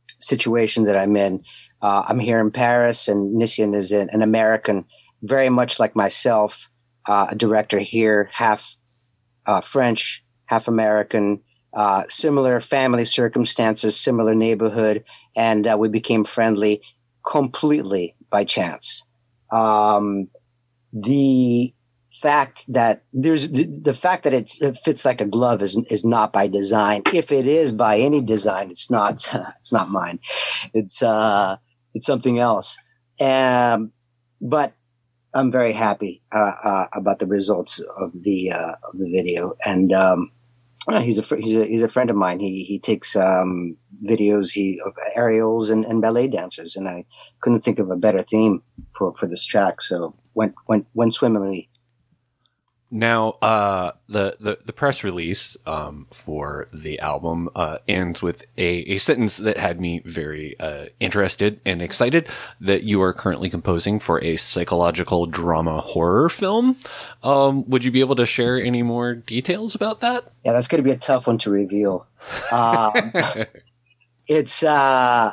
situation 0.07 0.85
that 0.85 0.95
I'm 0.95 1.15
in. 1.17 1.43
Uh, 1.81 2.03
I'm 2.07 2.19
here 2.19 2.39
in 2.39 2.49
Paris, 2.49 3.09
and 3.09 3.35
Nissian 3.41 3.75
is 3.75 3.91
an, 3.91 4.09
an 4.13 4.21
American, 4.21 4.85
very 5.21 5.49
much 5.49 5.81
like 5.81 5.97
myself, 5.97 6.69
uh, 7.09 7.27
a 7.31 7.35
director 7.35 7.79
here, 7.79 8.29
half 8.31 8.77
uh, 9.45 9.59
French, 9.61 10.23
half 10.45 10.67
American. 10.67 11.41
Uh, 11.75 12.03
similar 12.07 12.59
family 12.59 13.03
circumstances, 13.03 13.99
similar 13.99 14.35
neighborhood, 14.35 15.03
and 15.35 15.65
uh, 15.65 15.75
we 15.75 15.89
became 15.89 16.23
friendly 16.23 16.79
completely 17.27 18.15
by 18.29 18.43
chance. 18.43 19.03
Um, 19.51 20.27
the 20.93 21.73
fact 22.13 22.71
that 22.71 23.03
there's 23.11 23.49
the, 23.49 23.65
the 23.65 23.93
fact 23.93 24.23
that 24.23 24.33
it 24.33 24.77
fits 24.77 25.03
like 25.03 25.19
a 25.19 25.25
glove 25.25 25.61
is 25.61 25.75
is 25.89 26.05
not 26.05 26.31
by 26.31 26.47
design. 26.47 27.01
If 27.13 27.31
it 27.31 27.47
is 27.47 27.71
by 27.71 27.97
any 27.97 28.21
design, 28.21 28.69
it's 28.69 28.89
not 28.91 29.27
it's 29.59 29.73
not 29.73 29.89
mine. 29.89 30.19
It's 30.73 31.01
uh 31.01 31.57
it's 31.93 32.05
something 32.05 32.39
else. 32.39 32.77
Um, 33.19 33.91
but 34.41 34.73
I'm 35.33 35.51
very 35.51 35.73
happy 35.73 36.21
uh, 36.31 36.51
uh, 36.63 36.85
about 36.93 37.19
the 37.19 37.27
results 37.27 37.79
of 37.97 38.23
the 38.23 38.51
uh, 38.51 38.73
of 38.83 38.99
the 38.99 39.11
video, 39.11 39.55
and 39.65 39.91
um, 39.91 40.31
he's 41.01 41.17
a 41.17 41.23
fr- 41.23 41.37
he's 41.37 41.57
a 41.57 41.65
he's 41.65 41.83
a 41.83 41.87
friend 41.87 42.09
of 42.09 42.15
mine. 42.15 42.39
He 42.39 42.63
he 42.63 42.77
takes 42.77 43.15
um, 43.15 43.77
videos 44.05 44.53
he 44.53 44.79
of 44.85 44.93
aerials 45.15 45.69
and, 45.69 45.85
and 45.85 46.01
ballet 46.01 46.27
dancers, 46.27 46.75
and 46.75 46.87
I 46.87 47.05
couldn't 47.41 47.61
think 47.61 47.79
of 47.79 47.89
a 47.89 47.95
better 47.95 48.21
theme 48.21 48.61
for, 48.95 49.15
for 49.15 49.27
this 49.27 49.43
track. 49.43 49.81
So 49.81 50.15
went 50.33 50.55
went 50.67 50.87
went 50.93 51.13
swimmingly. 51.13 51.69
Now, 52.95 53.39
uh, 53.41 53.93
the, 54.07 54.37
the, 54.39 54.59
the 54.63 54.71
press 54.71 55.03
release, 55.03 55.57
um, 55.65 56.05
for 56.11 56.69
the 56.71 56.99
album, 56.99 57.49
uh, 57.55 57.79
ends 57.87 58.21
with 58.21 58.45
a, 58.55 58.81
a 58.81 58.99
sentence 58.99 59.37
that 59.37 59.57
had 59.57 59.81
me 59.81 60.03
very, 60.05 60.55
uh, 60.59 60.85
interested 60.99 61.59
and 61.65 61.81
excited 61.81 62.27
that 62.61 62.83
you 62.83 63.01
are 63.01 63.11
currently 63.11 63.49
composing 63.49 63.97
for 63.97 64.23
a 64.23 64.35
psychological 64.35 65.25
drama 65.25 65.81
horror 65.81 66.29
film. 66.29 66.77
Um, 67.23 67.67
would 67.67 67.83
you 67.83 67.89
be 67.89 68.01
able 68.01 68.15
to 68.17 68.27
share 68.27 68.61
any 68.61 68.83
more 68.83 69.15
details 69.15 69.73
about 69.73 70.01
that? 70.01 70.31
Yeah, 70.45 70.53
that's 70.53 70.67
going 70.67 70.83
to 70.83 70.87
be 70.87 70.93
a 70.93 70.97
tough 70.97 71.25
one 71.25 71.39
to 71.39 71.49
reveal. 71.49 72.05
Um, 72.51 73.11
it's 74.27 74.61
uh, 74.61 75.31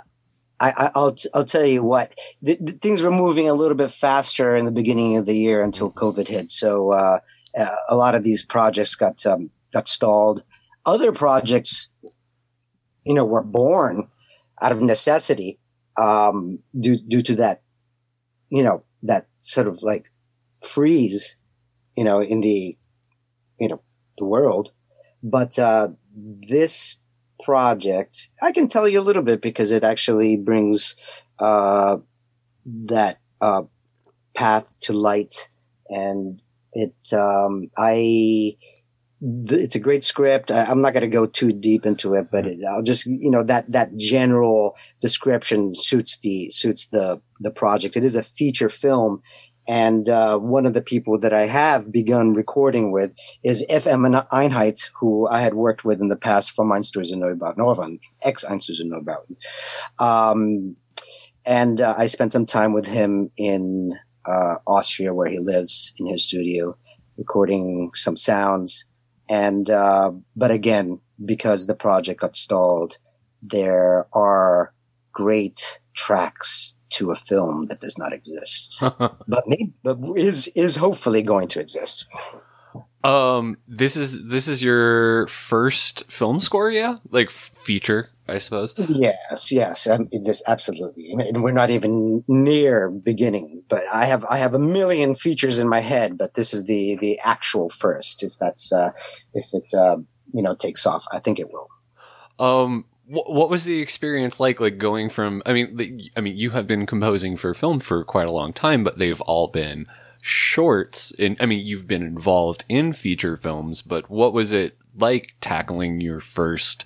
I, 0.60 0.70
I, 0.76 0.90
I'll 0.94 1.16
I'll 1.34 1.44
tell 1.44 1.64
you 1.64 1.82
what. 1.82 2.14
The, 2.42 2.56
the 2.60 2.72
things 2.72 3.02
were 3.02 3.10
moving 3.10 3.48
a 3.48 3.54
little 3.54 3.76
bit 3.76 3.90
faster 3.90 4.54
in 4.54 4.66
the 4.66 4.72
beginning 4.72 5.16
of 5.16 5.26
the 5.26 5.34
year 5.34 5.64
until 5.64 5.90
COVID 5.90 6.28
hit. 6.28 6.50
So 6.50 6.92
uh, 6.92 7.20
uh, 7.58 7.76
a 7.88 7.96
lot 7.96 8.14
of 8.14 8.22
these 8.22 8.44
projects 8.44 8.94
got 8.94 9.24
um, 9.26 9.50
got 9.72 9.88
stalled. 9.88 10.42
Other 10.86 11.12
projects, 11.12 11.88
you 13.04 13.14
know, 13.14 13.24
were 13.24 13.42
born 13.42 14.08
out 14.62 14.72
of 14.72 14.82
necessity 14.82 15.58
um, 15.96 16.58
due 16.78 16.96
due 16.96 17.22
to 17.22 17.36
that, 17.36 17.62
you 18.50 18.62
know, 18.62 18.84
that 19.02 19.26
sort 19.40 19.66
of 19.66 19.82
like 19.82 20.12
freeze, 20.62 21.36
you 21.96 22.04
know, 22.04 22.20
in 22.20 22.42
the, 22.42 22.76
you 23.58 23.68
know, 23.68 23.80
the 24.18 24.26
world. 24.26 24.72
But 25.22 25.58
uh, 25.58 25.88
this 26.14 26.99
project, 27.44 28.29
I 28.42 28.53
can 28.53 28.68
tell 28.68 28.88
you 28.88 29.00
a 29.00 29.03
little 29.09 29.22
bit 29.22 29.40
because 29.42 29.72
it 29.72 29.85
actually 29.85 30.37
brings 30.37 30.96
uh, 31.38 31.96
that 32.87 33.18
uh, 33.40 33.62
path 34.37 34.76
to 34.81 34.92
light, 34.92 35.48
and 35.88 36.40
it. 36.72 36.94
Um, 37.12 37.68
I. 37.79 38.57
th- 39.48 39.61
It's 39.61 39.74
a 39.76 39.81
great 39.81 40.05
script. 40.05 40.50
I, 40.50 40.64
I'm 40.64 40.81
not 40.83 40.92
going 40.92 41.03
to 41.03 41.09
go 41.09 41.26
too 41.26 41.50
deep 41.53 41.85
into 41.87 42.14
it, 42.14 42.29
but 42.33 42.46
it, 42.46 42.59
I'll 42.70 42.83
just 42.83 43.07
you 43.07 43.31
know 43.31 43.42
that 43.44 43.70
that 43.72 43.96
general 43.96 44.76
description 45.00 45.74
suits 45.74 46.18
the 46.18 46.50
suits 46.50 46.88
the 46.88 47.20
the 47.40 47.50
project. 47.50 47.96
It 47.96 48.05
is 48.05 48.16
a 48.16 48.22
feature 48.22 48.68
film, 48.68 49.20
and 49.70 50.09
uh, 50.09 50.37
one 50.37 50.66
of 50.66 50.72
the 50.72 50.83
people 50.83 51.16
that 51.20 51.33
I 51.33 51.46
have 51.46 51.92
begun 51.92 52.35
recording 52.35 52.90
with 52.90 53.14
is 53.44 53.64
F.M. 53.68 54.02
Einheit, 54.02 54.90
who 54.98 55.28
I 55.28 55.42
had 55.42 55.54
worked 55.54 55.85
with 55.85 56.00
in 56.00 56.09
the 56.09 56.16
past 56.16 56.50
from 56.50 56.72
Einstürzende 56.72 57.22
Neubauten, 57.22 57.64
or 57.64 57.76
von 57.76 58.00
ex-Einstürzende 58.24 58.90
Neubauten. 58.90 59.37
Um, 60.00 60.74
and 61.46 61.80
uh, 61.80 61.94
I 61.96 62.06
spent 62.06 62.33
some 62.33 62.46
time 62.46 62.72
with 62.72 62.87
him 62.87 63.30
in 63.37 63.92
uh, 64.26 64.56
Austria, 64.66 65.14
where 65.14 65.30
he 65.30 65.38
lives, 65.38 65.92
in 65.98 66.09
his 66.09 66.24
studio, 66.24 66.76
recording 67.16 67.92
some 67.94 68.16
sounds. 68.16 68.87
and 69.28 69.70
uh, 69.70 70.11
but 70.35 70.50
again, 70.50 70.98
because 71.24 71.68
the 71.68 71.76
project 71.76 72.22
got 72.22 72.37
stalled, 72.37 72.98
there 73.40 74.09
are 74.12 74.74
great 75.12 75.78
tracks 75.94 76.79
to 76.90 77.11
a 77.11 77.16
film 77.16 77.66
that 77.66 77.81
does 77.81 77.98
not 77.98 78.12
exist, 78.12 78.79
but 79.29 79.44
maybe, 79.46 79.72
but 79.83 79.98
is 80.16 80.48
is 80.55 80.76
hopefully 80.76 81.22
going 81.22 81.48
to 81.48 81.61
exist. 81.61 82.07
Um, 83.03 83.57
this 83.66 83.96
is 83.96 84.29
this 84.29 84.46
is 84.46 84.62
your 84.62 85.26
first 85.29 86.11
film 86.11 86.40
score, 86.40 86.70
yeah, 86.70 86.98
like 87.11 87.31
feature, 87.31 88.11
I 88.29 88.38
suppose. 88.38 88.74
Yes, 88.76 89.50
yes, 89.50 89.87
um, 89.87 90.09
this 90.22 90.42
absolutely, 90.46 91.11
and 91.12 91.42
we're 91.42 91.53
not 91.53 91.70
even 91.70 92.22
near 92.29 92.90
beginning. 92.90 93.62
But 93.70 93.81
I 93.92 94.05
have 94.05 94.26
I 94.26 94.37
have 94.37 94.55
a 94.55 94.59
million 94.59 95.14
features 95.14 95.59
in 95.59 95.68
my 95.68 95.81
head, 95.81 96.18
but 96.18 96.35
this 96.35 96.53
is 96.53 96.64
the 96.64 96.96
the 96.96 97.18
actual 97.24 97.70
first. 97.70 98.22
If 98.22 98.38
that's 98.38 98.70
uh, 98.70 98.90
if 99.33 99.46
it 99.55 99.72
uh, 99.72 99.96
you 100.35 100.42
know 100.42 100.55
takes 100.55 100.85
off, 100.85 101.07
I 101.11 101.20
think 101.20 101.38
it 101.38 101.48
will. 101.50 101.68
Um, 102.38 102.85
what 103.10 103.50
was 103.50 103.64
the 103.64 103.80
experience 103.80 104.38
like? 104.38 104.60
Like 104.60 104.78
going 104.78 105.08
from, 105.08 105.42
I 105.44 105.52
mean, 105.52 105.76
the, 105.76 106.10
I 106.16 106.20
mean, 106.20 106.36
you 106.36 106.50
have 106.50 106.66
been 106.66 106.86
composing 106.86 107.36
for 107.36 107.52
film 107.54 107.80
for 107.80 108.04
quite 108.04 108.28
a 108.28 108.32
long 108.32 108.52
time, 108.52 108.84
but 108.84 108.98
they've 108.98 109.20
all 109.22 109.48
been 109.48 109.86
shorts. 110.20 111.12
And 111.18 111.36
I 111.40 111.46
mean, 111.46 111.66
you've 111.66 111.88
been 111.88 112.02
involved 112.02 112.64
in 112.68 112.92
feature 112.92 113.36
films, 113.36 113.82
but 113.82 114.08
what 114.08 114.32
was 114.32 114.52
it 114.52 114.76
like 114.96 115.34
tackling 115.40 116.00
your 116.00 116.20
first 116.20 116.84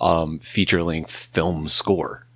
um, 0.00 0.40
feature 0.40 0.82
length 0.82 1.12
film 1.12 1.68
score? 1.68 2.26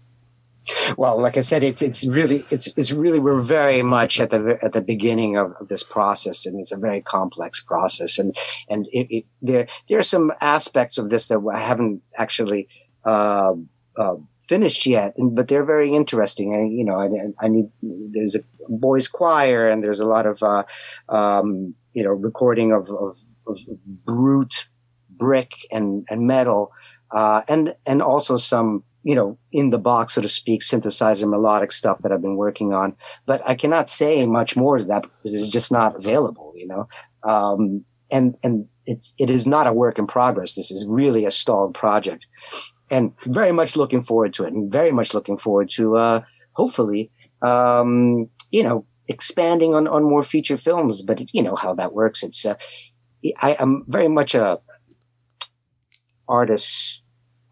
Well, 0.96 1.20
like 1.20 1.38
I 1.38 1.40
said, 1.40 1.62
it's 1.62 1.81
it's 1.81 2.07
really 2.07 2.44
it's 2.50 2.66
it's 2.76 2.92
really 2.92 3.18
we're 3.18 3.40
very 3.40 3.83
much 3.83 4.20
at 4.20 4.28
the 4.28 4.59
at 4.62 4.74
the 4.74 4.83
beginning 4.83 5.38
of, 5.38 5.54
of 5.59 5.68
this 5.68 5.83
process, 5.83 6.44
and 6.44 6.59
it's 6.59 6.72
a 6.72 6.76
very 6.76 7.00
complex 7.00 7.62
process, 7.62 8.18
and 8.18 8.37
and 8.68 8.87
it, 8.92 9.07
it, 9.11 9.24
there 9.40 9.66
there 9.88 9.98
are 9.98 10.02
some 10.02 10.31
aspects 10.42 10.98
of 10.98 11.09
this 11.09 11.28
that 11.28 11.40
I 11.52 11.59
haven't 11.59 12.02
actually 12.18 12.68
uh, 13.09 13.55
uh, 13.97 14.16
finished 14.49 14.87
yet, 14.87 15.14
but 15.33 15.49
they're 15.49 15.64
very 15.64 15.94
interesting. 15.94 16.53
You 16.77 16.85
know, 16.85 16.99
I, 17.01 17.44
I 17.44 17.49
need 17.49 17.71
there's 17.83 18.37
a 18.37 18.40
boys 18.68 19.09
choir, 19.09 19.68
and 19.68 19.83
there's 19.83 20.01
a 20.01 20.07
lot 20.07 20.27
of 20.27 20.42
uh, 20.42 20.64
um, 21.09 21.75
you 21.94 22.03
know 22.03 22.11
recording 22.11 22.73
of, 22.73 22.90
of, 22.90 23.18
of 23.47 23.59
brute 24.05 24.68
brick 25.11 25.53
and 25.73 26.07
and 26.11 26.27
metal, 26.27 26.73
uh, 27.11 27.42
and 27.49 27.75
and 27.87 28.03
also 28.03 28.37
some 28.37 28.85
you 29.05 29.14
know 29.14 29.38
in 29.53 29.71
the 29.71 29.79
box 29.79 30.14
so 30.14 30.23
to 30.23 30.29
speak 30.29 30.61
synthesizer 30.61 31.29
melodic 31.29 31.73
stuff 31.73 31.99
that 32.01 32.12
I've 32.12 32.23
been 32.23 32.37
working 32.37 32.73
on. 32.73 32.94
But 33.27 33.42
I 33.47 33.55
cannot 33.55 33.88
say 33.88 34.25
much 34.27 34.57
more 34.57 34.79
to 34.79 34.85
that 34.85 35.03
because 35.03 35.35
it's 35.35 35.49
just 35.49 35.73
not 35.73 35.97
available. 35.97 36.53
You 36.57 36.68
know, 36.68 36.88
um, 37.23 37.85
and 38.11 38.37
and 38.42 38.66
it's 38.87 39.14
it 39.18 39.31
is 39.31 39.47
not 39.47 39.66
a 39.66 39.73
work 39.73 39.99
in 39.99 40.07
progress. 40.07 40.55
This 40.55 40.71
is 40.71 40.87
really 40.88 41.25
a 41.25 41.31
stalled 41.31 41.75
project 41.75 42.27
and 42.90 43.12
very 43.27 43.53
much 43.53 43.77
looking 43.77 44.03
forward 44.03 44.33
to 44.35 44.44
it 44.44 44.53
and 44.53 44.72
very 44.72 44.90
much 44.90 45.14
looking 45.14 45.37
forward 45.37 45.70
to 45.70 45.96
uh, 45.96 46.22
hopefully 46.53 47.11
um, 47.42 48.29
you 48.51 48.62
know 48.62 48.87
expanding 49.09 49.74
on, 49.74 49.88
on 49.88 50.03
more 50.03 50.24
feature 50.24 50.57
films. 50.57 51.03
But 51.03 51.22
you 51.33 51.42
know 51.42 51.55
how 51.55 51.74
that 51.74 51.92
works 51.92 52.22
it's 52.22 52.44
uh, 52.44 52.55
I, 53.40 53.57
am 53.59 53.85
very 53.88 54.09
much 54.09 54.35
a 54.35 54.59
artist 56.29 57.03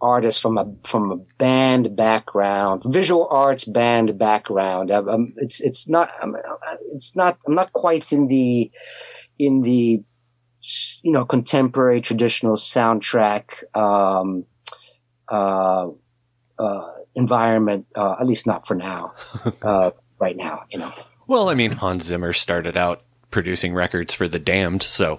artist 0.01 0.43
from 0.43 0.59
a 0.59 0.67
from 0.85 1.11
a 1.11 1.17
band 1.39 1.97
background 1.97 2.83
visual 2.87 3.27
arts 3.31 3.65
band 3.65 4.19
background. 4.19 4.91
Um, 4.91 5.35
it's 5.39 5.61
it's 5.61 5.89
not 5.89 6.11
um, 6.23 6.37
it's 6.95 7.17
not 7.17 7.39
I'm 7.47 7.55
not 7.55 7.73
quite 7.73 8.13
in 8.13 8.27
the 8.27 8.71
in 9.39 9.63
the 9.63 10.03
you 11.03 11.13
know 11.13 11.25
contemporary 11.25 12.01
traditional 12.01 12.57
soundtrack 12.57 13.53
um, 13.77 14.45
uh, 15.29 15.89
uh, 16.59 16.93
environment, 17.15 17.87
uh, 17.95 18.17
at 18.21 18.27
least 18.27 18.47
not 18.47 18.67
for 18.67 18.75
now, 18.75 19.15
uh, 19.63 19.91
right 20.19 20.37
now, 20.37 20.65
you 20.71 20.79
know. 20.79 20.93
Well, 21.27 21.49
I 21.49 21.55
mean, 21.55 21.73
Hans 21.73 22.05
Zimmer 22.05 22.33
started 22.33 22.77
out 22.77 23.03
producing 23.31 23.75
records 23.75 24.15
for 24.15 24.29
the 24.29 24.39
Damned, 24.39 24.83
so 24.83 25.19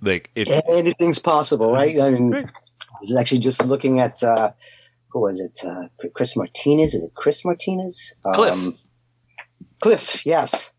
like 0.00 0.30
it, 0.34 0.48
anything's 0.68 1.18
possible, 1.18 1.72
right? 1.72 2.00
I 2.00 2.10
mean, 2.10 2.34
I 2.34 2.44
was 3.00 3.14
actually 3.16 3.40
just 3.40 3.64
looking 3.64 4.00
at 4.00 4.22
uh, 4.22 4.52
who 5.08 5.20
was 5.20 5.40
it? 5.40 5.60
Uh, 5.66 5.88
Chris 6.14 6.36
Martinez? 6.36 6.94
Is 6.94 7.04
it 7.04 7.14
Chris 7.14 7.44
Martinez? 7.44 8.14
Cliff. 8.32 8.54
Um, 8.54 8.74
Cliff, 9.80 10.24
yes, 10.26 10.72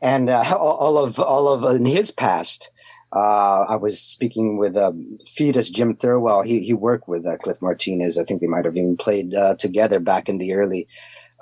and 0.00 0.28
uh, 0.28 0.44
all, 0.58 0.76
all 0.76 0.98
of 0.98 1.18
all 1.18 1.48
of 1.48 1.76
in 1.76 1.86
his 1.86 2.10
past, 2.10 2.70
uh, 3.14 3.66
I 3.68 3.76
was 3.76 4.00
speaking 4.00 4.56
with 4.56 4.76
um, 4.76 5.18
Foetus 5.36 5.70
Jim 5.70 5.94
Thirlwell. 5.94 6.44
He 6.44 6.60
he 6.60 6.72
worked 6.72 7.08
with 7.08 7.26
uh, 7.26 7.36
Cliff 7.38 7.60
Martinez. 7.60 8.18
I 8.18 8.24
think 8.24 8.40
they 8.40 8.46
might 8.46 8.64
have 8.64 8.76
even 8.76 8.96
played 8.96 9.34
uh, 9.34 9.54
together 9.56 10.00
back 10.00 10.28
in 10.28 10.38
the 10.38 10.54
early 10.54 10.88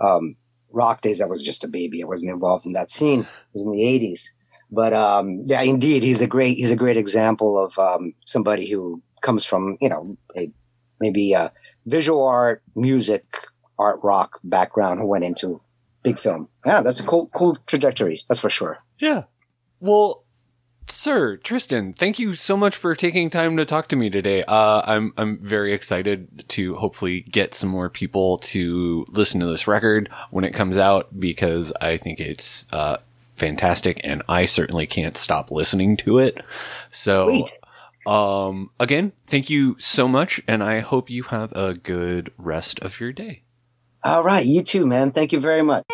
um, 0.00 0.36
rock 0.72 1.00
days. 1.00 1.20
I 1.20 1.26
was 1.26 1.42
just 1.42 1.62
a 1.62 1.68
baby. 1.68 2.02
I 2.02 2.06
wasn't 2.06 2.32
involved 2.32 2.66
in 2.66 2.72
that 2.72 2.90
scene. 2.90 3.20
It 3.20 3.26
was 3.52 3.64
in 3.64 3.72
the 3.72 3.86
eighties. 3.86 4.34
But 4.72 4.92
um, 4.92 5.42
yeah, 5.44 5.62
indeed, 5.62 6.02
he's 6.02 6.22
a 6.22 6.26
great 6.26 6.56
he's 6.56 6.72
a 6.72 6.76
great 6.76 6.96
example 6.96 7.62
of 7.62 7.78
um, 7.78 8.14
somebody 8.26 8.68
who 8.68 9.02
comes 9.20 9.44
from 9.44 9.76
you 9.80 9.88
know 9.88 10.16
a, 10.36 10.50
maybe 11.00 11.32
a 11.32 11.52
visual 11.86 12.24
art, 12.26 12.62
music, 12.74 13.24
art 13.78 14.00
rock 14.02 14.40
background 14.42 15.00
who 15.00 15.06
went 15.06 15.24
into 15.24 15.60
big 16.02 16.18
film. 16.18 16.48
Yeah, 16.66 16.82
that's 16.82 17.00
a 17.00 17.04
cool 17.04 17.28
cool 17.34 17.56
trajectory. 17.66 18.20
That's 18.28 18.40
for 18.40 18.50
sure. 18.50 18.78
Yeah. 18.98 19.24
Well, 19.80 20.24
Sir 20.86 21.36
Tristan, 21.36 21.92
thank 21.92 22.18
you 22.18 22.34
so 22.34 22.56
much 22.56 22.76
for 22.76 22.94
taking 22.94 23.30
time 23.30 23.56
to 23.56 23.64
talk 23.64 23.86
to 23.88 23.96
me 23.96 24.10
today. 24.10 24.42
Uh, 24.42 24.82
I'm 24.84 25.12
I'm 25.16 25.38
very 25.38 25.72
excited 25.72 26.44
to 26.48 26.74
hopefully 26.76 27.22
get 27.22 27.54
some 27.54 27.70
more 27.70 27.88
people 27.88 28.38
to 28.38 29.06
listen 29.08 29.40
to 29.40 29.46
this 29.46 29.66
record 29.68 30.10
when 30.30 30.44
it 30.44 30.52
comes 30.52 30.76
out 30.76 31.08
because 31.18 31.72
I 31.80 31.96
think 31.96 32.18
it's 32.18 32.66
uh, 32.72 32.96
fantastic, 33.18 34.00
and 34.04 34.22
I 34.28 34.44
certainly 34.44 34.86
can't 34.86 35.16
stop 35.16 35.50
listening 35.50 35.96
to 35.98 36.18
it. 36.18 36.42
So, 36.90 37.46
um, 38.06 38.70
again, 38.80 39.12
thank 39.26 39.48
you 39.48 39.76
so 39.78 40.08
much, 40.08 40.42
and 40.48 40.62
I 40.62 40.80
hope 40.80 41.08
you 41.08 41.22
have 41.24 41.52
a 41.52 41.74
good 41.74 42.32
rest 42.36 42.80
of 42.80 43.00
your 43.00 43.12
day. 43.12 43.42
All 44.02 44.22
right, 44.24 44.44
you 44.44 44.62
too, 44.62 44.86
man. 44.86 45.12
Thank 45.12 45.32
you 45.32 45.40
very 45.40 45.62
much. 45.62 45.84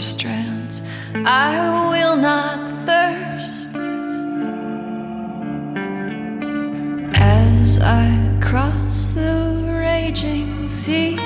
Strands. 0.00 0.80
I 1.14 1.88
will 1.90 2.16
not 2.16 2.68
thirst. 2.86 3.76
As 7.14 7.78
I 7.78 8.38
cross 8.40 9.14
the 9.14 9.76
raging 9.78 10.66
sea, 10.68 11.16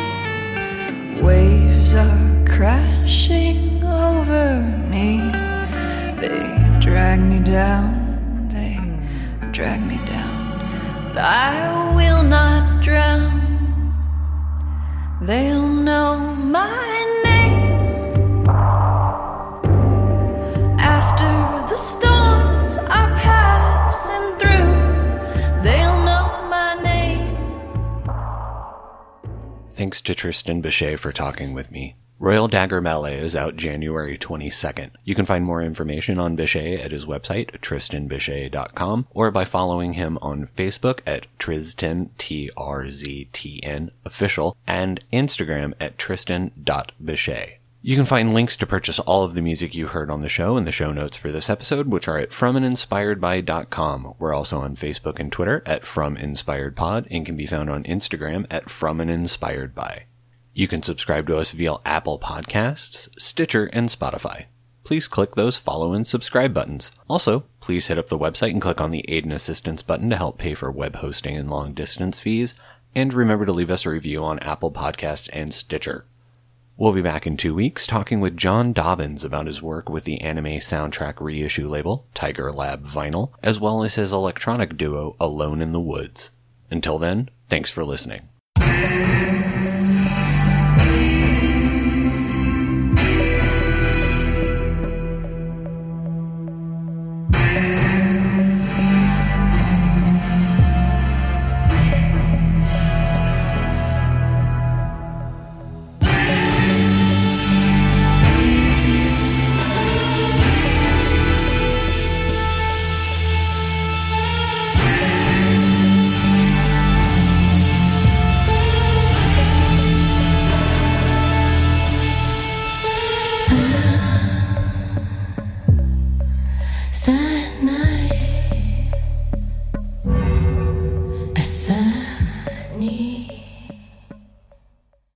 waves 1.23 1.95
are 1.95 2.45
crashing 2.47 3.85
over 3.85 4.61
me. 4.91 5.19
They 6.21 6.79
drag 6.81 7.21
me 7.21 7.39
down, 7.41 8.49
they 8.53 8.77
drag 9.53 9.81
me 9.83 10.05
down. 10.05 11.13
But 11.15 11.25
I 11.25 11.95
will 11.95 12.23
not 12.23 12.83
drown. 12.83 13.41
They'll 15.23 15.69
know 15.69 16.19
my 16.19 17.23
Thanks 29.75 30.01
to 30.03 30.15
Tristan 30.15 30.63
Bechet 30.63 31.01
for 31.01 31.11
talking 31.11 31.53
with 31.53 31.73
me. 31.73 31.97
Royal 32.21 32.47
Dagger 32.47 32.81
Ballet 32.81 33.17
is 33.17 33.35
out 33.35 33.57
January 33.57 34.17
22nd. 34.17 34.91
You 35.03 35.17
can 35.17 35.25
find 35.25 35.45
more 35.45 35.61
information 35.61 36.17
on 36.17 36.37
Bechet 36.37 36.79
at 36.79 36.93
his 36.93 37.07
website, 37.07 37.51
tristanbechet.com, 37.59 39.09
or 39.11 39.33
by 39.33 39.45
following 39.45 39.95
him 39.95 40.17
on 40.23 40.47
Facebook 40.47 41.01
at 41.05 41.27
Tristan, 41.41 42.11
T-R-Z-T-N 42.19 43.91
official, 44.05 44.57
and 44.65 45.05
Instagram 45.13 45.75
at 45.81 45.99
tristan.bechet. 45.99 47.59
You 47.87 47.97
can 47.97 48.07
find 48.07 48.33
links 48.33 48.57
to 48.57 48.67
purchase 48.67 48.99
all 48.99 49.25
of 49.25 49.35
the 49.35 49.43
music 49.43 49.75
you 49.75 49.89
heard 49.89 50.11
on 50.11 50.21
the 50.21 50.29
show 50.31 50.57
in 50.57 50.65
the 50.65 50.73
show 50.73 50.91
notes 50.91 51.19
for 51.19 51.31
this 51.31 51.51
episode, 51.51 51.89
which 51.89 52.09
are 52.09 52.17
at 52.17 52.31
fromaninspiredby.com. 52.31 54.15
We're 54.19 54.33
also 54.33 54.61
on 54.61 54.75
Facebook 54.75 55.19
and 55.19 55.31
Twitter 55.31 55.63
at 55.67 55.83
FromInspiredPod 55.83 57.09
and 57.11 57.27
can 57.27 57.37
be 57.37 57.45
found 57.45 57.69
on 57.69 57.85
Instagram 57.85 58.47
at 58.51 58.69
FromAnInspiredBy. 58.69 60.05
You 60.55 60.67
can 60.67 60.83
subscribe 60.83 61.27
to 61.27 61.37
us 61.37 61.53
via 61.53 61.75
Apple 61.85 62.19
Podcasts, 62.19 63.11
Stitcher, 63.21 63.69
and 63.71 63.91
Spotify. 63.91 64.47
Please 64.83 65.07
click 65.07 65.35
those 65.35 65.59
follow 65.59 65.93
and 65.93 66.07
subscribe 66.07 66.55
buttons. 66.55 66.91
Also, 67.07 67.45
please 67.61 67.89
hit 67.89 67.99
up 67.99 68.09
the 68.09 68.19
website 68.19 68.53
and 68.53 68.63
click 68.63 68.81
on 68.81 68.93
the 68.93 69.05
Aid 69.09 69.25
and 69.25 69.33
Assistance 69.35 69.83
button 69.83 70.09
to 70.09 70.17
help 70.17 70.39
pay 70.39 70.55
for 70.55 70.73
web 70.73 70.97
hosting 70.97 71.37
and 71.37 71.51
long 71.51 71.75
distance 71.75 72.19
fees. 72.19 72.55
And 72.95 73.13
remember 73.13 73.45
to 73.45 73.53
leave 73.53 73.71
us 73.71 73.85
a 73.85 73.91
review 73.91 74.25
on 74.25 74.39
Apple 74.39 74.73
Podcasts 74.73 75.29
and 75.35 75.53
Stitcher. 75.53 76.07
We'll 76.77 76.93
be 76.93 77.03
back 77.03 77.25
in 77.25 77.37
two 77.37 77.55
weeks 77.55 77.87
talking 77.87 78.19
with 78.19 78.37
John 78.37 78.73
Dobbins 78.73 79.23
about 79.23 79.47
his 79.47 79.63
work 79.63 79.89
with 79.89 80.03
the 80.03 80.21
anime 80.21 80.59
soundtrack 80.59 81.21
reissue 81.21 81.69
label, 81.69 82.09
Tiger 82.15 82.51
Lab 82.51 82.83
Vinyl, 82.83 83.31
as 83.45 83.61
well 83.61 83.85
as 83.85 83.95
his 83.95 84.13
electronic 84.13 84.77
duo, 84.77 85.15
Alone 85.21 85.63
in 85.63 85.71
the 85.71 85.81
Woods. 85.81 86.33
Until 86.73 86.99
then, 86.99 87.29
thanks 87.47 87.71
for 87.71 87.85
listening. 87.85 88.29